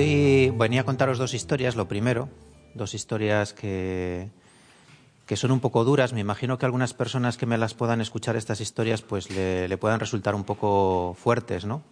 Venía 0.00 0.80
a 0.80 0.84
contaros 0.84 1.18
dos 1.18 1.34
historias. 1.34 1.76
Lo 1.76 1.86
primero, 1.86 2.30
dos 2.74 2.94
historias 2.94 3.52
que, 3.52 4.30
que 5.26 5.36
son 5.36 5.50
un 5.50 5.60
poco 5.60 5.84
duras. 5.84 6.14
Me 6.14 6.20
imagino 6.20 6.56
que 6.56 6.64
algunas 6.64 6.94
personas 6.94 7.36
que 7.36 7.44
me 7.44 7.58
las 7.58 7.74
puedan 7.74 8.00
escuchar 8.00 8.34
estas 8.36 8.62
historias 8.62 9.02
pues 9.02 9.30
le, 9.30 9.68
le 9.68 9.76
puedan 9.76 10.00
resultar 10.00 10.34
un 10.34 10.44
poco 10.44 11.14
fuertes, 11.18 11.66
¿no? 11.66 11.82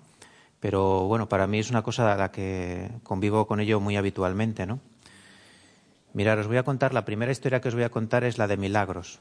Pero 0.59 1.05
bueno, 1.05 1.29
para 1.29 1.47
mí 1.47 1.59
es 1.59 1.69
una 1.69 1.83
cosa 1.83 2.11
a 2.11 2.17
la 2.17 2.31
que 2.31 2.91
convivo 3.03 3.47
con 3.47 3.61
ello 3.61 3.79
muy 3.79 3.99
habitualmente, 3.99 4.65
¿no? 4.65 4.81
Mirad, 6.15 6.39
os 6.39 6.47
voy 6.47 6.57
a 6.57 6.63
contar, 6.63 6.95
la 6.95 7.05
primera 7.05 7.31
historia 7.31 7.61
que 7.61 7.69
os 7.69 7.75
voy 7.75 7.85
a 7.85 7.91
contar 7.91 8.25
es 8.25 8.39
la 8.39 8.47
de 8.47 8.57
Milagros. 8.57 9.19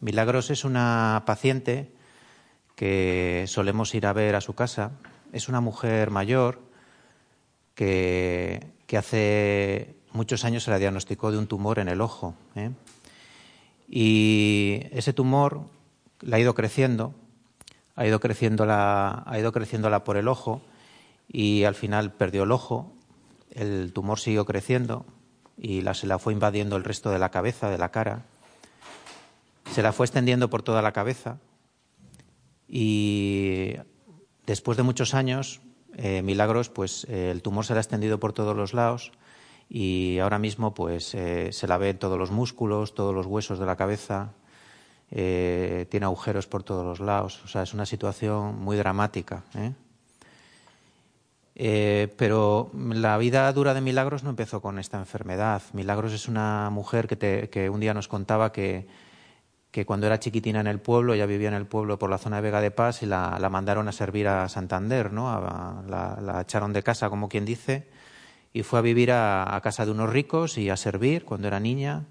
Milagros 0.00 0.50
es 0.50 0.64
una 0.64 1.24
paciente 1.26 1.92
que 2.74 3.44
solemos 3.48 3.94
ir 3.94 4.06
a 4.06 4.14
ver 4.14 4.34
a 4.34 4.40
su 4.40 4.54
casa. 4.54 4.92
Es 5.34 5.50
una 5.50 5.60
mujer 5.60 6.10
mayor 6.10 6.65
que, 7.76 8.66
que 8.88 8.96
hace 8.96 9.94
muchos 10.12 10.44
años 10.44 10.64
se 10.64 10.72
la 10.72 10.78
diagnosticó 10.78 11.30
de 11.30 11.38
un 11.38 11.46
tumor 11.46 11.78
en 11.78 11.88
el 11.88 12.00
ojo. 12.00 12.34
¿eh? 12.56 12.70
Y 13.88 14.80
ese 14.90 15.12
tumor 15.12 15.68
la 16.20 16.38
ha 16.38 16.40
ido 16.40 16.54
creciendo, 16.54 17.14
ha 17.94 18.04
ido 18.06 18.18
creciéndola, 18.18 19.22
ha 19.24 19.38
ido 19.38 19.52
creciéndola 19.52 20.02
por 20.02 20.16
el 20.16 20.26
ojo 20.26 20.60
y 21.28 21.62
al 21.64 21.76
final 21.76 22.12
perdió 22.12 22.42
el 22.42 22.50
ojo, 22.50 22.92
el 23.50 23.92
tumor 23.92 24.18
siguió 24.18 24.44
creciendo 24.44 25.06
y 25.56 25.82
la, 25.82 25.94
se 25.94 26.06
la 26.06 26.18
fue 26.18 26.32
invadiendo 26.32 26.76
el 26.76 26.84
resto 26.84 27.10
de 27.10 27.18
la 27.18 27.30
cabeza, 27.30 27.70
de 27.70 27.78
la 27.78 27.90
cara. 27.90 28.24
Se 29.72 29.82
la 29.82 29.92
fue 29.92 30.06
extendiendo 30.06 30.50
por 30.50 30.62
toda 30.62 30.82
la 30.82 30.92
cabeza 30.92 31.38
y 32.68 33.74
después 34.46 34.76
de 34.76 34.82
muchos 34.82 35.14
años, 35.14 35.60
eh, 35.98 36.20
milagros, 36.22 36.68
pues 36.68 37.06
eh, 37.08 37.30
el 37.30 37.40
tumor 37.40 37.64
se 37.64 37.72
la 37.72 37.80
ha 37.80 37.82
extendido 37.82 38.20
por 38.20 38.34
todos 38.34 38.54
los 38.54 38.74
lados 38.74 39.12
y 39.70 40.18
ahora 40.18 40.38
mismo 40.38 40.74
pues 40.74 41.14
eh, 41.14 41.52
se 41.52 41.66
la 41.66 41.78
ve 41.78 41.90
en 41.90 41.98
todos 41.98 42.18
los 42.18 42.30
músculos, 42.30 42.94
todos 42.94 43.14
los 43.14 43.24
huesos 43.24 43.58
de 43.58 43.66
la 43.66 43.76
cabeza, 43.76 44.32
tiene 45.08 46.04
agujeros 46.04 46.48
por 46.48 46.64
todos 46.64 46.84
los 46.84 46.98
lados, 46.98 47.40
o 47.44 47.48
sea, 47.48 47.62
es 47.62 47.72
una 47.72 47.86
situación 47.86 48.60
muy 48.60 48.76
dramática. 48.76 49.44
pero 51.54 52.72
la 52.74 53.16
vida 53.16 53.52
dura 53.52 53.72
de 53.72 53.80
Milagros 53.80 54.24
no 54.24 54.30
empezó 54.30 54.60
con 54.60 54.80
esta 54.80 54.98
enfermedad. 54.98 55.62
Milagros 55.74 56.12
es 56.12 56.26
una 56.26 56.70
mujer 56.70 57.06
que, 57.06 57.14
te, 57.14 57.48
que 57.50 57.70
un 57.70 57.78
día 57.78 57.94
nos 57.94 58.08
contaba 58.08 58.50
que, 58.50 58.88
que, 59.76 59.84
cuando 59.84 60.06
era 60.06 60.18
chiquitina 60.18 60.60
en 60.60 60.68
el 60.68 60.80
pueblo, 60.80 61.12
ella 61.12 61.26
vivía 61.26 61.48
en 61.48 61.54
el 61.54 61.66
pueblo 61.66 61.98
por 61.98 62.08
la 62.08 62.16
zona 62.16 62.36
de 62.36 62.42
Vega 62.42 62.62
de 62.62 62.70
Paz 62.70 63.02
y 63.02 63.06
la, 63.06 63.46
mandaron 63.50 63.88
a 63.88 63.92
servir 63.92 64.26
a 64.26 64.48
Santander, 64.48 65.12
¿no? 65.12 65.28
A, 65.28 65.82
la, 65.86 66.40
echaron 66.40 66.72
de 66.72 66.82
casa, 66.82 67.10
como 67.10 67.28
quien 67.28 67.44
dice, 67.44 67.86
y 68.54 68.62
fue 68.62 68.78
a 68.78 68.82
vivir 68.82 69.12
a, 69.12 69.60
casa 69.62 69.84
de 69.84 69.90
unos 69.90 70.08
ricos 70.08 70.56
y 70.56 70.70
a 70.70 70.78
servir 70.78 71.26
cuando 71.26 71.46
era 71.46 71.60
niña. 71.60 72.06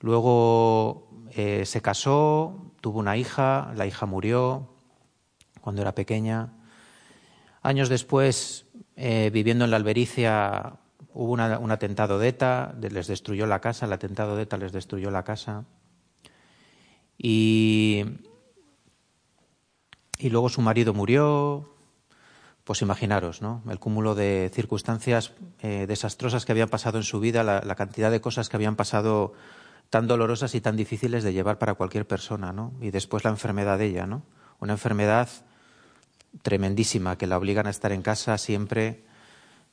Luego 0.00 1.08
eh, 1.30 1.64
se 1.64 1.80
casó, 1.80 2.74
tuvo 2.82 2.98
una 2.98 3.16
hija, 3.16 3.72
la 3.74 3.86
hija 3.86 4.04
murió 4.04 4.68
cuando 5.62 5.80
era 5.80 5.94
pequeña. 5.94 6.52
Años 7.62 7.88
después, 7.88 8.66
eh, 8.96 9.30
viviendo 9.32 9.64
en 9.64 9.70
la 9.70 9.78
Albericia, 9.78 10.74
hubo 11.14 11.32
un 11.32 11.70
atentado 11.70 12.18
de 12.18 12.28
ETA, 12.28 12.74
les 12.78 13.06
destruyó 13.06 13.46
la 13.46 13.62
casa, 13.62 13.86
el 13.86 13.94
atentado 13.94 14.36
de 14.36 14.42
ETA 14.42 14.58
les 14.58 14.72
destruyó 14.72 15.10
la 15.10 15.24
casa. 15.24 15.64
Y, 17.18 18.04
luego 20.20 20.48
su 20.48 20.60
marido 20.60 20.92
murió, 20.92 21.68
pues 22.64 22.82
imaginaros, 22.82 23.42
¿no? 23.42 23.62
El 23.68 23.78
cúmulo 23.78 24.14
de 24.14 24.50
circunstancias 24.52 25.32
eh, 25.60 25.86
desastrosas 25.88 26.44
que 26.44 26.52
habían 26.52 26.68
pasado 26.68 26.98
en 26.98 27.04
su 27.04 27.20
vida, 27.20 27.44
la, 27.44 27.60
la, 27.60 27.74
cantidad 27.74 28.10
de 28.10 28.20
cosas 28.20 28.48
que 28.48 28.56
habían 28.56 28.76
pasado 28.76 29.34
tan 29.88 30.06
dolorosas 30.06 30.54
y 30.54 30.60
tan 30.60 30.76
difíciles 30.76 31.22
de 31.22 31.32
llevar 31.32 31.58
para 31.58 31.74
cualquier 31.74 32.06
persona, 32.06 32.52
¿no? 32.52 32.72
Y 32.80 32.90
después 32.90 33.24
la 33.24 33.30
enfermedad 33.30 33.78
de 33.78 33.86
ella, 33.86 34.06
¿no? 34.06 34.22
Una 34.58 34.72
enfermedad 34.72 35.28
tremendísima 36.42 37.16
que 37.16 37.26
la 37.26 37.38
obligan 37.38 37.66
a 37.66 37.70
estar 37.70 37.92
en 37.92 38.02
casa 38.02 38.36
siempre 38.38 39.04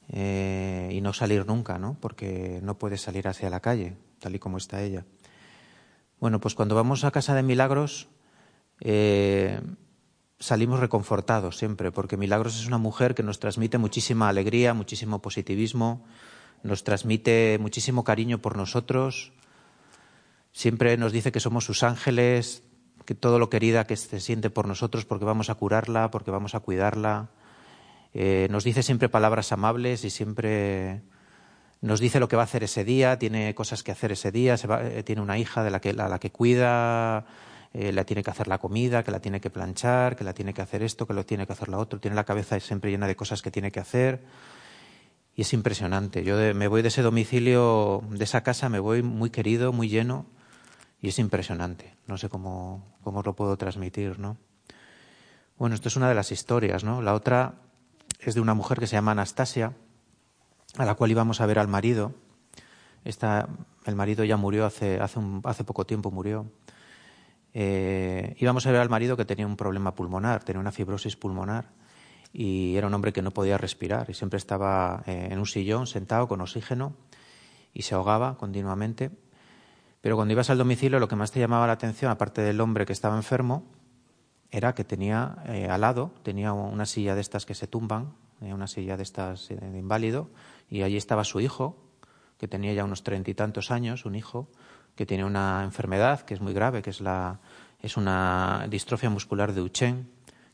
eh, 0.10 0.90
y 0.92 1.02
no 1.02 1.14
salir 1.14 1.46
nunca, 1.46 1.78
¿no? 1.78 1.98
Porque 2.00 2.60
no 2.62 2.78
puede 2.78 2.98
salir 2.98 3.28
hacia 3.28 3.50
la 3.50 3.60
calle, 3.60 3.96
tal 4.20 4.36
y 4.36 4.40
como 4.40 4.58
está 4.58 4.82
ella. 4.82 5.06
Bueno, 6.24 6.40
pues 6.40 6.56
cuando 6.56 6.74
vamos 6.74 7.04
a 7.04 7.12
casa 7.12 7.36
de 7.36 7.44
Milagros 7.44 8.08
eh, 8.80 9.60
salimos 10.40 10.80
reconfortados 10.80 11.58
siempre, 11.58 11.92
porque 11.92 12.16
Milagros 12.16 12.58
es 12.58 12.66
una 12.66 12.78
mujer 12.78 13.14
que 13.14 13.24
nos 13.24 13.40
transmite 13.40 13.78
muchísima 13.78 14.30
alegría, 14.30 14.74
muchísimo 14.74 15.22
positivismo, 15.22 16.06
nos 16.64 16.86
transmite 16.86 17.58
muchísimo 17.60 18.06
cariño 18.06 18.38
por 18.38 18.56
nosotros, 18.56 19.34
siempre 20.54 20.96
nos 20.96 21.12
dice 21.12 21.34
que 21.34 21.42
somos 21.42 21.66
sus 21.66 21.84
ángeles, 21.84 22.64
que 23.04 23.16
todo 23.16 23.38
lo 23.38 23.50
querida 23.50 23.86
que 23.86 23.98
se 23.98 24.22
siente 24.22 24.50
por 24.50 24.66
nosotros 24.66 25.04
porque 25.04 25.26
vamos 25.26 25.50
a 25.50 25.56
curarla, 25.56 26.10
porque 26.10 26.32
vamos 26.32 26.56
a 26.56 26.62
cuidarla. 26.62 27.32
Eh, 28.14 28.48
nos 28.50 28.64
dice 28.64 28.82
siempre 28.82 29.10
palabras 29.10 29.52
amables 29.52 30.06
y 30.06 30.10
siempre 30.10 31.02
nos 31.84 32.00
dice 32.00 32.22
lo 32.22 32.30
que 32.30 32.38
va 32.38 32.44
a 32.44 32.46
hacer 32.46 32.64
ese 32.64 32.86
día, 32.86 33.20
tiene 33.20 33.54
cosas 33.54 33.84
que 33.84 33.92
hacer 33.92 34.14
ese 34.14 34.32
día, 34.32 34.56
se 34.56 34.68
va, 34.68 34.82
eh, 34.82 35.04
tiene 35.04 35.22
una 35.22 35.38
hija 35.38 35.64
de 35.66 35.70
la 35.70 35.82
que, 35.82 35.90
a 35.90 36.08
la 36.08 36.18
que 36.18 36.32
cuida, 36.32 37.26
eh, 37.74 37.92
la 37.92 38.06
tiene 38.06 38.24
que 38.24 38.32
hacer 38.32 38.48
la 38.48 38.58
comida, 38.58 39.04
que 39.04 39.12
la 39.12 39.20
tiene 39.20 39.42
que 39.42 39.50
planchar, 39.50 40.16
que 40.16 40.24
la 40.24 40.34
tiene 40.34 40.54
que 40.54 40.62
hacer 40.62 40.82
esto, 40.82 41.06
que 41.06 41.14
lo 41.14 41.26
tiene 41.26 41.46
que 41.46 41.52
hacer 41.52 41.68
la 41.68 41.78
otro, 41.78 42.00
tiene 42.00 42.16
la 42.16 42.24
cabeza 42.24 42.58
siempre 42.62 42.90
llena 42.90 43.06
de 43.06 43.18
cosas 43.18 43.42
que 43.42 43.52
tiene 43.52 43.70
que 43.70 43.82
hacer. 43.82 44.24
Y 45.36 45.42
es 45.42 45.52
impresionante. 45.52 46.24
Yo 46.24 46.38
de, 46.38 46.54
me 46.54 46.70
voy 46.70 46.84
de 46.84 46.88
ese 46.88 47.02
domicilio, 47.02 48.02
de 48.12 48.24
esa 48.24 48.44
casa, 48.44 48.70
me 48.70 48.80
voy 48.80 49.04
muy 49.04 49.30
querido, 49.30 49.74
muy 49.74 49.90
lleno 49.90 50.26
y 51.02 51.10
es 51.10 51.20
impresionante. 51.20 51.98
No 52.08 52.18
sé 52.18 52.30
cómo, 52.30 52.96
cómo 53.04 53.24
lo 53.24 53.36
puedo 53.36 53.58
transmitir, 53.58 54.20
¿no? 54.20 54.38
Bueno, 55.58 55.76
esto 55.76 55.90
es 55.90 55.98
una 55.98 56.08
de 56.08 56.16
las 56.16 56.32
historias, 56.32 56.86
¿no? 56.86 57.02
La 57.02 57.14
otra 57.14 57.56
es 58.22 58.36
de 58.36 58.42
una 58.42 58.54
mujer 58.54 58.80
que 58.80 58.88
se 58.88 58.96
llama 58.96 59.12
Anastasia, 59.12 59.74
a 60.78 60.86
la 60.86 60.96
cual 60.96 61.12
íbamos 61.12 61.42
a 61.42 61.46
ver 61.46 61.60
al 61.60 61.68
marido. 61.68 62.14
Esta, 63.04 63.48
el 63.86 63.96
marido 63.96 64.24
ya 64.24 64.38
murió 64.38 64.66
hace, 64.66 65.00
hace, 65.00 65.20
un, 65.20 65.42
hace 65.44 65.64
poco 65.64 65.86
tiempo, 65.86 66.12
murió. 66.12 66.46
Eh, 67.54 68.36
íbamos 68.40 68.66
a 68.66 68.72
ver 68.72 68.82
al 68.82 68.90
marido 68.90 69.16
que 69.18 69.26
tenía 69.26 69.46
un 69.46 69.58
problema 69.58 69.94
pulmonar, 69.94 70.44
tenía 70.44 70.60
una 70.60 70.72
fibrosis 70.72 71.16
pulmonar 71.16 71.70
y 72.32 72.76
era 72.76 72.88
un 72.88 72.94
hombre 72.94 73.14
que 73.14 73.22
no 73.22 73.32
podía 73.32 73.60
respirar 73.60 74.10
y 74.10 74.16
siempre 74.16 74.38
estaba 74.38 75.04
eh, 75.06 75.28
en 75.30 75.38
un 75.38 75.46
sillón 75.46 75.86
sentado 75.86 76.28
con 76.28 76.42
oxígeno 76.42 76.96
y 77.74 77.84
se 77.84 77.94
ahogaba 77.94 78.38
continuamente 78.38 79.12
pero 80.04 80.18
cuando 80.18 80.34
ibas 80.34 80.50
al 80.50 80.58
domicilio 80.58 81.00
lo 81.00 81.08
que 81.08 81.16
más 81.16 81.32
te 81.32 81.40
llamaba 81.40 81.66
la 81.66 81.72
atención, 81.72 82.12
aparte 82.12 82.42
del 82.42 82.60
hombre 82.60 82.86
que 82.86 82.92
estaba 82.92 83.16
enfermo, 83.16 83.64
era 84.52 84.76
que 84.76 84.84
tenía 84.84 85.38
eh, 85.46 85.70
al 85.70 85.80
lado, 85.80 86.12
tenía 86.24 86.52
una 86.52 86.86
silla 86.86 87.16
de 87.16 87.22
estas 87.22 87.46
que 87.46 87.56
se 87.56 87.68
tumban, 87.68 88.14
una 88.42 88.68
silla 88.68 88.98
de 88.98 89.04
estas 89.04 89.50
eh, 89.52 89.56
de 89.56 89.78
inválido, 89.78 90.30
y 90.70 90.82
allí 90.82 90.98
estaba 90.98 91.24
su 91.24 91.40
hijo, 91.40 91.78
que 92.38 92.48
tenía 92.48 92.74
ya 92.74 92.84
unos 92.84 93.04
treinta 93.04 93.32
y 93.32 93.34
tantos 93.34 93.72
años, 93.72 94.06
un 94.06 94.16
hijo, 94.16 94.50
que 94.96 95.06
tiene 95.06 95.26
una 95.26 95.64
enfermedad 95.64 96.22
que 96.22 96.34
es 96.34 96.42
muy 96.42 96.54
grave, 96.54 96.82
que 96.82 96.90
es, 96.90 97.02
la, 97.02 97.40
es 97.80 97.98
una 97.98 98.68
distrofia 98.70 99.10
muscular 99.10 99.54
de 99.54 99.62
Duchenne, 99.62 100.06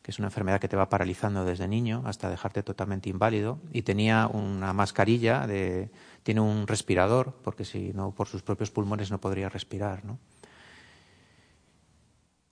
que 0.02 0.12
es 0.12 0.20
una 0.20 0.28
enfermedad 0.28 0.60
que 0.60 0.68
te 0.68 0.78
va 0.78 0.90
paralizando 0.90 1.44
desde 1.46 1.68
niño 1.68 2.04
hasta 2.06 2.30
dejarte 2.30 2.64
totalmente 2.64 3.10
inválido, 3.10 3.60
y 3.72 3.82
tenía 3.82 4.28
una 4.28 4.74
mascarilla 4.74 5.48
de, 5.48 5.90
tiene 6.24 6.42
un 6.42 6.68
respirador, 6.68 7.34
porque 7.44 7.66
si 7.66 7.92
no, 7.94 8.12
por 8.12 8.28
sus 8.28 8.44
propios 8.44 8.72
pulmones 8.72 9.12
no 9.12 9.20
podría 9.20 9.50
respirar, 9.50 10.06
¿no? 10.06 10.20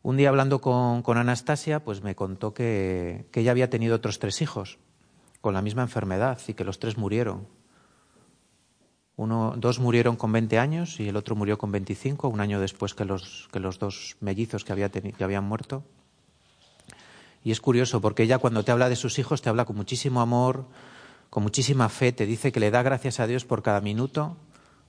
Un 0.03 0.15
día 0.15 0.29
hablando 0.29 0.61
con, 0.61 1.01
con 1.01 1.17
Anastasia, 1.17 1.83
pues 1.83 2.01
me 2.01 2.15
contó 2.15 2.53
que, 2.53 3.27
que, 3.31 3.41
ella 3.41 3.51
había 3.51 3.69
tenido 3.69 3.95
otros 3.95 4.19
tres 4.19 4.41
hijos 4.41 4.79
con 5.47 5.53
la 5.53 5.61
misma 5.61 5.83
enfermedad 5.83 6.37
y 6.49 6.55
que 6.55 6.65
los 6.65 6.77
tres 6.77 6.97
murieron. 6.97 7.47
Uno, 9.15 9.53
dos 9.55 9.79
murieron 9.79 10.17
con 10.17 10.29
20 10.33 10.59
años 10.59 10.99
y 10.99 11.07
el 11.07 11.15
otro 11.15 11.37
murió 11.37 11.57
con 11.57 11.71
25, 11.71 12.27
un 12.27 12.41
año 12.41 12.59
después 12.59 12.93
que 12.93 13.05
los, 13.05 13.47
que 13.53 13.61
los 13.61 13.79
dos 13.79 14.17
mellizos 14.19 14.65
que, 14.65 14.73
había 14.73 14.89
que 14.89 15.23
habían 15.23 15.45
muerto. 15.45 15.85
Y 17.45 17.51
es 17.51 17.61
curioso 17.61 18.01
porque 18.01 18.23
ella 18.23 18.39
cuando 18.39 18.65
te 18.65 18.73
habla 18.73 18.89
de 18.89 18.97
sus 18.97 19.19
hijos 19.19 19.41
te 19.41 19.47
habla 19.47 19.63
con 19.63 19.77
muchísimo 19.77 20.19
amor, 20.19 20.65
con 21.29 21.43
muchísima 21.43 21.87
fe, 21.87 22.11
te 22.11 22.25
dice 22.25 22.51
que 22.51 22.59
le 22.59 22.69
da 22.69 22.83
gracias 22.83 23.21
a 23.21 23.25
Dios 23.25 23.45
por 23.45 23.63
cada 23.63 23.79
minuto, 23.79 24.35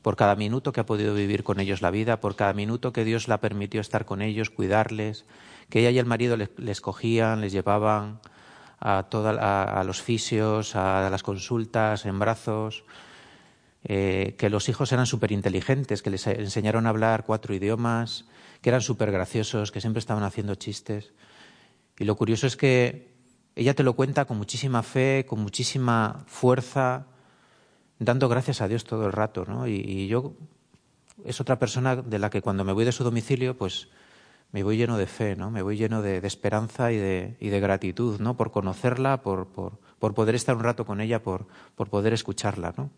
por 0.02 0.16
cada 0.16 0.34
minuto 0.34 0.72
que 0.72 0.80
ha 0.80 0.86
podido 0.86 1.14
vivir 1.14 1.44
con 1.44 1.60
ellos 1.60 1.82
la 1.82 1.92
vida, 1.92 2.18
por 2.18 2.34
cada 2.34 2.52
minuto 2.52 2.92
que 2.92 3.04
Dios 3.04 3.28
la 3.28 3.38
permitió 3.38 3.80
estar 3.80 4.06
con 4.06 4.22
ellos, 4.22 4.50
cuidarles, 4.50 5.24
que 5.70 5.78
ella 5.78 5.90
y 5.90 6.00
el 6.00 6.06
marido 6.06 6.36
les, 6.36 6.80
cogían, 6.80 7.42
les 7.42 7.52
llevaban 7.52 8.18
a, 8.80 9.00
a, 9.00 9.84
los 9.84 10.02
fisios, 10.02 10.76
a 10.76 11.08
las 11.10 11.22
consultas 11.22 12.06
en 12.06 12.18
brazos, 12.18 12.84
eh, 13.84 14.34
que 14.38 14.50
los 14.50 14.68
hijos 14.68 14.92
eran 14.92 15.06
súper 15.06 15.32
inteligentes, 15.32 16.02
que 16.02 16.10
les 16.10 16.26
enseñaron 16.26 16.86
a 16.86 16.90
hablar 16.90 17.24
cuatro 17.24 17.54
idiomas, 17.54 18.26
que 18.60 18.70
eran 18.70 18.80
súper 18.80 19.12
graciosos, 19.12 19.70
que 19.72 19.80
siempre 19.80 20.00
estaban 20.00 20.24
haciendo 20.24 20.54
chistes. 20.56 21.12
Y 21.98 22.04
lo 22.04 22.16
curioso 22.16 22.46
es 22.46 22.56
que 22.56 23.14
ella 23.54 23.74
te 23.74 23.82
lo 23.82 23.94
cuenta 23.94 24.24
con 24.24 24.36
muchísima 24.36 24.82
fe, 24.82 25.26
con 25.26 25.40
muchísima 25.40 26.24
fuerza, 26.26 27.06
dando 27.98 28.28
gracias 28.28 28.60
a 28.60 28.68
Dios 28.68 28.84
todo 28.84 29.06
el 29.06 29.12
rato. 29.12 29.44
¿no? 29.46 29.66
Y, 29.66 30.06
yo 30.06 30.34
es 31.24 31.40
otra 31.40 31.58
persona 31.58 31.96
de 31.96 32.18
la 32.18 32.30
que 32.30 32.42
cuando 32.42 32.64
me 32.64 32.72
voy 32.72 32.84
de 32.84 32.92
su 32.92 33.04
domicilio, 33.04 33.56
pues 33.56 33.88
me 34.50 34.62
voy 34.62 34.76
lleno 34.76 34.96
de 34.96 35.06
fe, 35.06 35.36
¿no? 35.36 35.50
me 35.50 35.62
voy 35.62 35.76
lleno 35.76 36.02
de, 36.02 36.18
esperanza 36.26 36.90
y 36.92 36.96
de, 36.96 37.36
y 37.40 37.48
de, 37.48 37.60
gratitud 37.60 38.20
¿no? 38.20 38.36
por 38.36 38.50
conocerla, 38.50 39.22
por, 39.22 39.48
poder 39.98 40.34
estar 40.34 40.56
un 40.56 40.64
rato 40.64 40.86
con 40.86 41.00
ella, 41.00 41.22
por, 41.22 41.46
por 41.74 41.88
poder 41.90 42.12
escucharla. 42.12 42.74
¿no? 42.76 42.90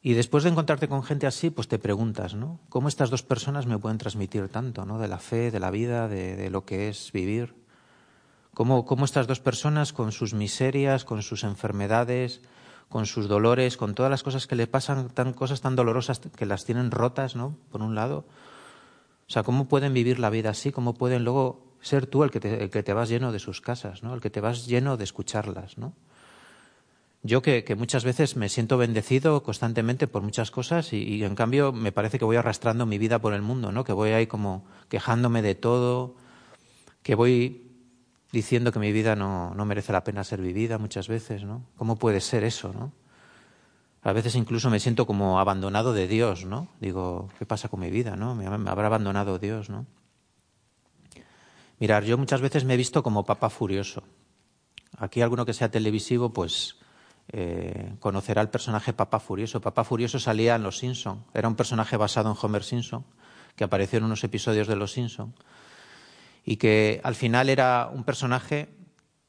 Y 0.00 0.14
después 0.14 0.44
de 0.44 0.50
encontrarte 0.50 0.88
con 0.88 1.02
gente 1.02 1.26
así, 1.26 1.50
pues 1.50 1.66
te 1.66 1.78
preguntas, 1.78 2.34
¿no? 2.34 2.60
¿Cómo 2.68 2.88
estas 2.88 3.10
dos 3.10 3.24
personas 3.24 3.66
me 3.66 3.78
pueden 3.78 3.98
transmitir 3.98 4.48
tanto, 4.48 4.86
¿no? 4.86 4.98
De 4.98 5.08
la 5.08 5.18
fe, 5.18 5.50
de 5.50 5.58
la 5.58 5.70
vida, 5.72 6.06
de, 6.06 6.48
lo 6.50 6.64
que 6.64 6.88
es 6.88 7.10
vivir. 7.12 7.56
¿Cómo, 8.54 8.84
¿Cómo, 8.84 9.04
estas 9.04 9.26
dos 9.26 9.40
personas, 9.40 9.92
con 9.92 10.12
sus 10.12 10.34
miserias, 10.34 11.04
con 11.04 11.22
sus 11.22 11.42
enfermedades, 11.42 12.42
con 12.88 13.06
sus 13.06 13.28
dolores, 13.28 13.76
con 13.76 13.94
todas 13.94 14.10
las 14.10 14.22
cosas 14.22 14.46
que 14.46 14.56
le 14.56 14.68
pasan, 14.68 15.10
tan, 15.10 15.32
cosas 15.32 15.60
tan 15.60 15.74
dolorosas 15.74 16.20
que 16.20 16.46
las 16.46 16.64
tienen 16.64 16.92
rotas, 16.92 17.34
¿no? 17.34 17.56
Por 17.70 17.82
un 17.82 17.94
lado. 17.96 18.24
O 19.28 19.32
sea, 19.32 19.42
¿cómo 19.42 19.68
pueden 19.68 19.92
vivir 19.92 20.18
la 20.18 20.30
vida 20.30 20.50
así? 20.50 20.72
¿Cómo 20.72 20.94
pueden 20.94 21.24
luego 21.24 21.74
ser 21.80 22.06
tú 22.06 22.24
el 22.24 22.30
que 22.30 22.40
te, 22.40 22.62
el 22.62 22.70
que 22.70 22.82
te 22.82 22.92
vas 22.92 23.08
lleno 23.08 23.30
de 23.30 23.38
sus 23.38 23.60
casas, 23.60 24.02
¿no? 24.02 24.14
El 24.14 24.20
que 24.20 24.30
te 24.30 24.40
vas 24.40 24.66
lleno 24.66 24.96
de 24.96 25.04
escucharlas, 25.04 25.78
¿no? 25.78 25.94
yo 27.22 27.42
que, 27.42 27.64
muchas 27.76 28.04
veces 28.04 28.36
me 28.36 28.48
siento 28.48 28.78
bendecido 28.78 29.42
constantemente 29.42 30.06
por 30.06 30.22
muchas 30.22 30.50
cosas 30.50 30.92
y, 30.92 31.24
en 31.24 31.34
cambio 31.34 31.72
me 31.72 31.92
parece 31.92 32.18
que 32.18 32.24
voy 32.24 32.36
arrastrando 32.36 32.86
mi 32.86 32.98
vida 32.98 33.18
por 33.20 33.34
el 33.34 33.42
mundo, 33.42 33.72
¿no? 33.72 33.84
Que 33.84 33.92
voy 33.92 34.10
ahí 34.10 34.26
como 34.26 34.64
quejándome 34.88 35.42
de 35.42 35.54
todo, 35.54 36.14
que 37.02 37.14
voy 37.14 37.70
diciendo 38.32 38.72
que 38.72 38.78
mi 38.78 38.92
vida 38.92 39.16
no, 39.16 39.54
no 39.54 39.64
merece 39.64 39.92
la 39.92 40.04
pena 40.04 40.22
ser 40.22 40.40
vivida 40.40 40.78
muchas 40.78 41.08
veces, 41.08 41.44
¿no? 41.44 41.64
¿Cómo 41.76 41.96
puede 41.96 42.20
ser 42.20 42.44
eso, 42.44 42.72
no? 42.72 42.92
A 44.08 44.12
veces 44.14 44.36
incluso 44.36 44.70
me 44.70 44.80
siento 44.80 45.06
como 45.06 45.38
abandonado 45.38 45.92
de 45.92 46.08
Dios, 46.08 46.46
¿no? 46.46 46.68
Digo, 46.80 47.28
¿qué 47.38 47.44
pasa 47.44 47.68
con 47.68 47.80
mi 47.80 47.90
vida, 47.90 48.16
no? 48.16 48.34
Me, 48.34 48.46
habrá 48.46 48.86
abandonado 48.86 49.38
Dios, 49.38 49.68
¿no? 49.68 49.84
Mirar, 51.78 52.04
yo 52.04 52.16
muchas 52.16 52.40
veces 52.40 52.64
me 52.64 52.72
he 52.72 52.78
visto 52.78 53.02
como 53.02 53.26
papa 53.26 53.50
furioso. 53.50 54.02
Aquí 54.96 55.20
alguno 55.20 55.44
que 55.44 55.52
sea 55.52 55.70
televisivo, 55.70 56.32
pues 56.32 56.76
eh, 57.30 57.96
conocerá 58.00 58.40
el 58.40 58.48
personaje 58.48 58.94
Papá 58.94 59.20
Furioso. 59.20 59.60
Papá 59.60 59.84
Furioso 59.84 60.18
salía 60.18 60.54
en 60.54 60.62
Los 60.62 60.78
Simpson. 60.78 61.24
Era 61.34 61.46
un 61.46 61.54
personaje 61.54 61.98
basado 61.98 62.30
en 62.30 62.36
Homer 62.40 62.64
Simpson, 62.64 63.04
que 63.56 63.64
apareció 63.64 63.98
en 63.98 64.04
unos 64.04 64.24
episodios 64.24 64.66
de 64.66 64.76
Los 64.76 64.92
Simpson. 64.92 65.34
Y 66.46 66.56
que 66.56 67.02
al 67.04 67.14
final 67.14 67.50
era 67.50 67.90
un 67.92 68.04
personaje 68.04 68.70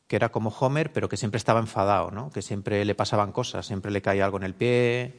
que 0.10 0.16
era 0.16 0.30
como 0.30 0.50
Homer, 0.50 0.92
pero 0.92 1.08
que 1.08 1.18
siempre 1.18 1.38
estaba 1.38 1.60
enfadado, 1.60 2.10
¿no? 2.10 2.32
Que 2.32 2.42
siempre 2.42 2.84
le 2.84 2.96
pasaban 2.96 3.32
cosas, 3.32 3.68
siempre 3.68 3.92
le 3.92 4.02
caía 4.02 4.26
algo 4.26 4.38
en 4.38 4.44
el 4.44 4.56
pie, 4.56 5.14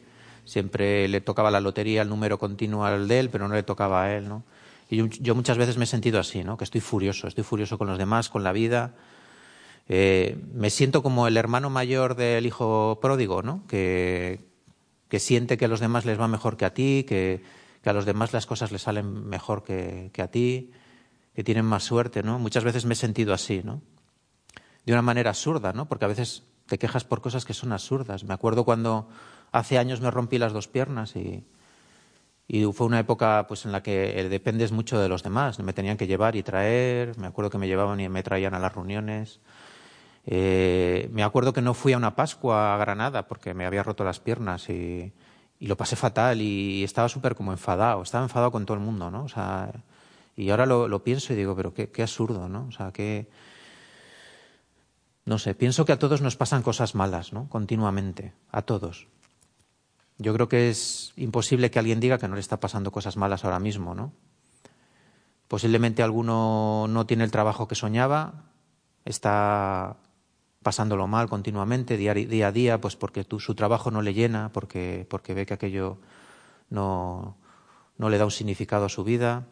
siempre 0.44 1.06
le 1.06 1.20
tocaba 1.20 1.52
la 1.52 1.60
lotería 1.60 2.02
el 2.02 2.08
número 2.08 2.40
continuo 2.40 2.84
al 2.84 3.06
de 3.06 3.20
él, 3.20 3.30
pero 3.30 3.46
no 3.46 3.54
le 3.54 3.62
tocaba 3.62 4.02
a 4.02 4.16
él, 4.16 4.28
¿no? 4.28 4.42
Y 4.90 5.08
yo, 5.22 5.36
muchas 5.36 5.58
veces 5.58 5.78
me 5.78 5.84
he 5.84 5.86
sentido 5.86 6.18
así, 6.18 6.42
¿no? 6.42 6.56
Que 6.56 6.64
estoy 6.64 6.80
furioso, 6.80 7.28
estoy 7.28 7.44
furioso 7.44 7.78
con 7.78 7.86
los 7.86 7.98
demás, 7.98 8.28
con 8.28 8.42
la 8.42 8.50
vida, 8.50 8.94
eh, 9.88 10.36
me 10.54 10.70
siento 10.70 11.04
como 11.04 11.28
el 11.28 11.36
hermano 11.36 11.70
mayor 11.70 12.16
del 12.16 12.44
hijo 12.44 12.98
pródigo, 13.00 13.42
¿no? 13.42 13.62
Que, 13.68 14.40
que, 15.08 15.20
siente 15.20 15.56
que 15.56 15.66
a 15.66 15.68
los 15.68 15.78
demás 15.78 16.04
les 16.04 16.18
va 16.18 16.26
mejor 16.26 16.56
que 16.56 16.64
a 16.64 16.74
ti, 16.74 17.04
que, 17.06 17.44
que 17.80 17.90
a 17.90 17.92
los 17.92 18.06
demás 18.06 18.32
las 18.32 18.44
cosas 18.44 18.72
les 18.72 18.82
salen 18.82 19.28
mejor 19.28 19.62
que, 19.62 20.10
que, 20.12 20.20
a 20.20 20.32
ti, 20.32 20.72
que 21.32 21.44
tienen 21.44 21.64
más 21.64 21.84
suerte, 21.84 22.24
¿no? 22.24 22.40
Muchas 22.40 22.64
veces 22.64 22.86
me 22.86 22.94
he 22.94 22.96
sentido 22.96 23.32
así, 23.32 23.62
¿no? 23.64 23.82
De 24.90 24.94
una 24.94 25.02
manera 25.02 25.30
absurda, 25.30 25.72
¿no? 25.72 25.86
Porque 25.86 26.04
a 26.04 26.08
veces 26.08 26.42
te 26.66 26.76
quejas 26.76 27.04
por 27.04 27.20
cosas 27.20 27.44
que 27.44 27.54
son 27.54 27.70
absurdas. 27.70 28.24
Me 28.24 28.34
acuerdo 28.34 28.64
cuando 28.64 29.08
hace 29.52 29.78
años 29.78 30.00
me 30.00 30.10
rompí 30.10 30.36
las 30.36 30.52
dos 30.52 30.66
piernas 30.66 31.14
y, 31.14 31.44
y 32.48 32.64
fue 32.72 32.88
una 32.88 32.98
época 32.98 33.44
pues 33.46 33.66
en 33.66 33.70
la 33.70 33.84
que 33.84 34.28
dependes 34.28 34.72
mucho 34.72 34.98
de 34.98 35.08
los 35.08 35.22
demás. 35.22 35.60
Me 35.60 35.72
tenían 35.72 35.96
que 35.96 36.08
llevar 36.08 36.34
y 36.34 36.42
traer. 36.42 37.16
Me 37.18 37.28
acuerdo 37.28 37.50
que 37.50 37.58
me 37.58 37.68
llevaban 37.68 38.00
y 38.00 38.08
me 38.08 38.24
traían 38.24 38.52
a 38.52 38.58
las 38.58 38.74
reuniones. 38.74 39.38
Eh, 40.26 41.08
me 41.12 41.22
acuerdo 41.22 41.52
que 41.52 41.62
no 41.62 41.72
fui 41.72 41.92
a 41.92 41.96
una 41.96 42.16
Pascua 42.16 42.74
a 42.74 42.78
Granada 42.78 43.28
porque 43.28 43.54
me 43.54 43.66
había 43.66 43.84
roto 43.84 44.02
las 44.02 44.18
piernas 44.18 44.68
y, 44.70 45.12
lo 45.60 45.76
pasé 45.76 45.94
fatal 45.94 46.42
y 46.42 46.82
estaba 46.82 47.08
súper 47.08 47.36
como 47.36 47.52
enfadado, 47.52 48.02
estaba 48.02 48.24
enfadado 48.24 48.50
con 48.50 48.66
todo 48.66 48.76
el 48.76 48.82
mundo, 48.82 49.08
¿no? 49.08 49.22
O 49.22 49.28
sea, 49.28 49.70
y 50.34 50.50
ahora 50.50 50.66
lo, 50.66 51.04
pienso 51.04 51.32
y 51.32 51.36
digo, 51.36 51.54
pero 51.54 51.72
qué, 51.72 51.90
qué, 51.90 52.02
absurdo, 52.02 52.48
¿no? 52.48 52.66
O 52.68 52.72
sea, 52.72 52.90
qué... 52.90 53.28
No 55.30 55.38
sé, 55.38 55.54
pienso 55.54 55.84
que 55.84 55.92
a 55.92 55.98
todos 56.00 56.22
nos 56.22 56.34
pasan 56.34 56.60
cosas 56.60 56.96
malas, 56.96 57.32
¿no? 57.32 57.48
Continuamente, 57.48 58.32
a 58.50 58.62
todos. 58.62 59.06
Yo 60.18 60.34
creo 60.34 60.48
que 60.48 60.70
es 60.70 61.12
imposible 61.14 61.70
que 61.70 61.78
alguien 61.78 62.00
diga 62.00 62.18
que 62.18 62.26
no 62.26 62.34
le 62.34 62.40
está 62.40 62.58
pasando 62.58 62.90
cosas 62.90 63.16
malas 63.16 63.44
ahora 63.44 63.60
mismo, 63.60 63.94
¿no? 63.94 64.12
Posiblemente 65.46 66.02
alguno 66.02 66.86
no 66.88 67.06
tiene 67.06 67.22
el 67.22 67.30
trabajo 67.30 67.68
que 67.68 67.76
soñaba, 67.76 68.42
está 69.04 69.98
pasándolo 70.64 71.06
mal 71.06 71.28
continuamente, 71.28 71.96
día, 71.96 72.48
a 72.48 72.50
día, 72.50 72.80
pues 72.80 72.96
porque 72.96 73.24
su 73.38 73.54
trabajo 73.54 73.92
no 73.92 74.02
le 74.02 74.14
llena, 74.14 74.50
porque, 74.52 75.06
porque 75.08 75.34
ve 75.34 75.46
que 75.46 75.54
aquello 75.54 75.98
no, 76.70 77.36
no, 77.98 78.10
le 78.10 78.18
da 78.18 78.24
un 78.24 78.32
significado 78.32 78.86
a 78.86 78.88
su 78.88 79.04
vida. 79.04 79.46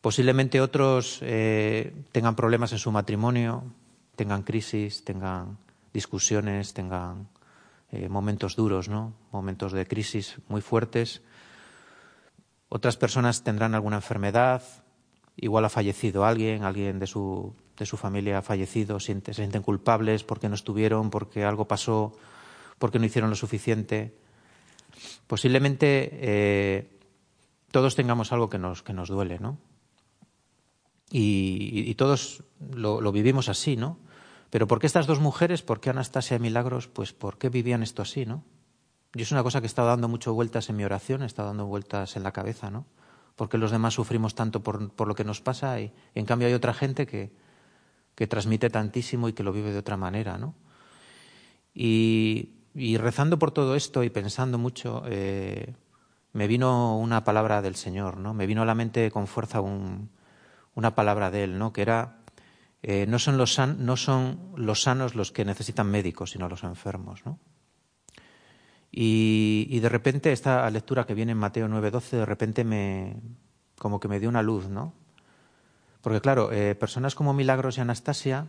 Posiblemente 0.00 0.62
otros 0.62 1.18
eh, 1.20 1.92
tengan 2.10 2.36
problemas 2.36 2.72
en 2.72 2.78
su 2.78 2.90
matrimonio, 2.90 3.64
tengan 4.16 4.42
crisis, 4.42 5.04
tengan 5.04 5.58
discusiones, 5.92 6.74
tengan 6.74 7.28
eh, 7.90 8.08
momentos 8.08 8.56
duros, 8.56 8.88
¿no? 8.88 9.14
momentos 9.32 9.72
de 9.72 9.86
crisis 9.86 10.36
muy 10.48 10.60
fuertes. 10.60 11.22
Otras 12.68 12.96
personas 12.96 13.44
tendrán 13.44 13.74
alguna 13.74 13.96
enfermedad, 13.96 14.62
igual 15.36 15.64
ha 15.64 15.68
fallecido 15.68 16.24
alguien, 16.24 16.64
alguien 16.64 16.98
de 16.98 17.06
su 17.06 17.54
de 17.76 17.86
su 17.86 17.96
familia 17.96 18.38
ha 18.38 18.42
fallecido, 18.42 19.00
se 19.00 19.20
sienten 19.20 19.62
culpables 19.62 20.22
porque 20.22 20.48
no 20.48 20.54
estuvieron, 20.54 21.10
porque 21.10 21.44
algo 21.44 21.66
pasó, 21.66 22.16
porque 22.78 22.98
no 22.98 23.06
hicieron 23.06 23.30
lo 23.30 23.36
suficiente. 23.36 24.14
Posiblemente 25.26 26.10
eh, 26.12 26.98
todos 27.70 27.96
tengamos 27.96 28.32
algo 28.32 28.48
que 28.48 28.58
nos, 28.58 28.82
que 28.82 28.92
nos 28.92 29.08
duele, 29.08 29.38
¿no? 29.40 29.58
Y, 31.16 31.94
todos 31.94 32.42
lo, 32.74 33.12
vivimos 33.12 33.48
así, 33.48 33.76
¿no? 33.76 33.98
Pero 34.50 34.66
¿por 34.66 34.80
qué 34.80 34.88
estas 34.88 35.06
dos 35.06 35.20
mujeres, 35.20 35.62
por 35.62 35.80
qué 35.80 35.90
Anastasia 35.90 36.36
y 36.36 36.40
Milagros, 36.40 36.88
pues 36.88 37.12
por 37.12 37.38
qué 37.38 37.50
vivían 37.50 37.84
esto 37.84 38.02
así, 38.02 38.26
¿no? 38.26 38.42
Yo 39.12 39.22
es 39.22 39.30
una 39.30 39.44
cosa 39.44 39.60
que 39.60 39.66
he 39.66 39.68
estado 39.68 39.86
dando 39.86 40.08
muchas 40.08 40.34
vueltas 40.34 40.68
en 40.70 40.76
mi 40.76 40.84
oración, 40.84 41.22
he 41.22 41.26
estado 41.26 41.48
dando 41.48 41.66
vueltas 41.66 42.16
en 42.16 42.24
la 42.24 42.32
cabeza, 42.32 42.72
¿no? 42.72 42.84
Porque 43.36 43.58
los 43.58 43.70
demás 43.70 43.94
sufrimos 43.94 44.34
tanto 44.34 44.64
por, 44.64 44.90
por 44.90 45.06
lo 45.06 45.14
que 45.14 45.22
nos 45.22 45.40
pasa 45.40 45.80
y 45.80 45.92
en 46.16 46.24
cambio 46.24 46.48
hay 46.48 46.54
otra 46.54 46.74
gente 46.74 47.06
que, 47.06 47.30
que 48.16 48.26
transmite 48.26 48.68
tantísimo 48.68 49.28
y 49.28 49.34
que 49.34 49.44
lo 49.44 49.52
vive 49.52 49.70
de 49.70 49.78
otra 49.78 49.96
manera, 49.96 50.36
¿no? 50.36 50.56
Y, 51.72 52.50
rezando 52.74 53.38
por 53.38 53.52
todo 53.52 53.76
esto 53.76 54.02
y 54.02 54.10
pensando 54.10 54.58
mucho, 54.58 55.04
eh, 55.06 55.74
me 56.32 56.48
vino 56.48 56.98
una 56.98 57.22
palabra 57.22 57.62
del 57.62 57.76
Señor, 57.76 58.16
¿no? 58.16 58.34
Me 58.34 58.46
vino 58.46 58.62
a 58.62 58.64
la 58.64 58.74
mente 58.74 59.12
con 59.12 59.28
fuerza 59.28 59.60
una 60.74 60.94
palabra 60.94 61.30
de 61.30 61.44
Él, 61.44 61.58
¿no? 61.58 61.72
Que 61.72 61.82
era, 61.82 62.18
eh, 62.82 63.06
no, 63.08 63.18
son 63.18 63.38
los 63.38 63.54
sanos 63.54 65.14
los 65.14 65.32
que 65.32 65.44
necesitan 65.44 65.90
médicos, 65.90 66.32
sino 66.32 66.48
los 66.48 66.64
enfermos, 66.64 67.24
¿no? 67.24 67.38
Y, 68.90 69.66
y 69.70 69.80
de 69.80 69.88
repente 69.88 70.30
esta 70.30 70.70
lectura 70.70 71.04
que 71.04 71.14
viene 71.14 71.32
en 71.32 71.38
Mateo 71.38 71.66
9:12, 71.66 72.10
de 72.10 72.26
repente 72.26 72.62
me, 72.62 73.16
como 73.78 73.98
que 73.98 74.08
me 74.08 74.20
dio 74.20 74.28
una 74.28 74.42
luz, 74.42 74.68
¿no? 74.68 74.94
Porque 76.00 76.20
claro, 76.20 76.52
eh, 76.52 76.74
personas 76.74 77.14
como 77.14 77.32
Milagros 77.32 77.78
y 77.78 77.80
Anastasia 77.80 78.46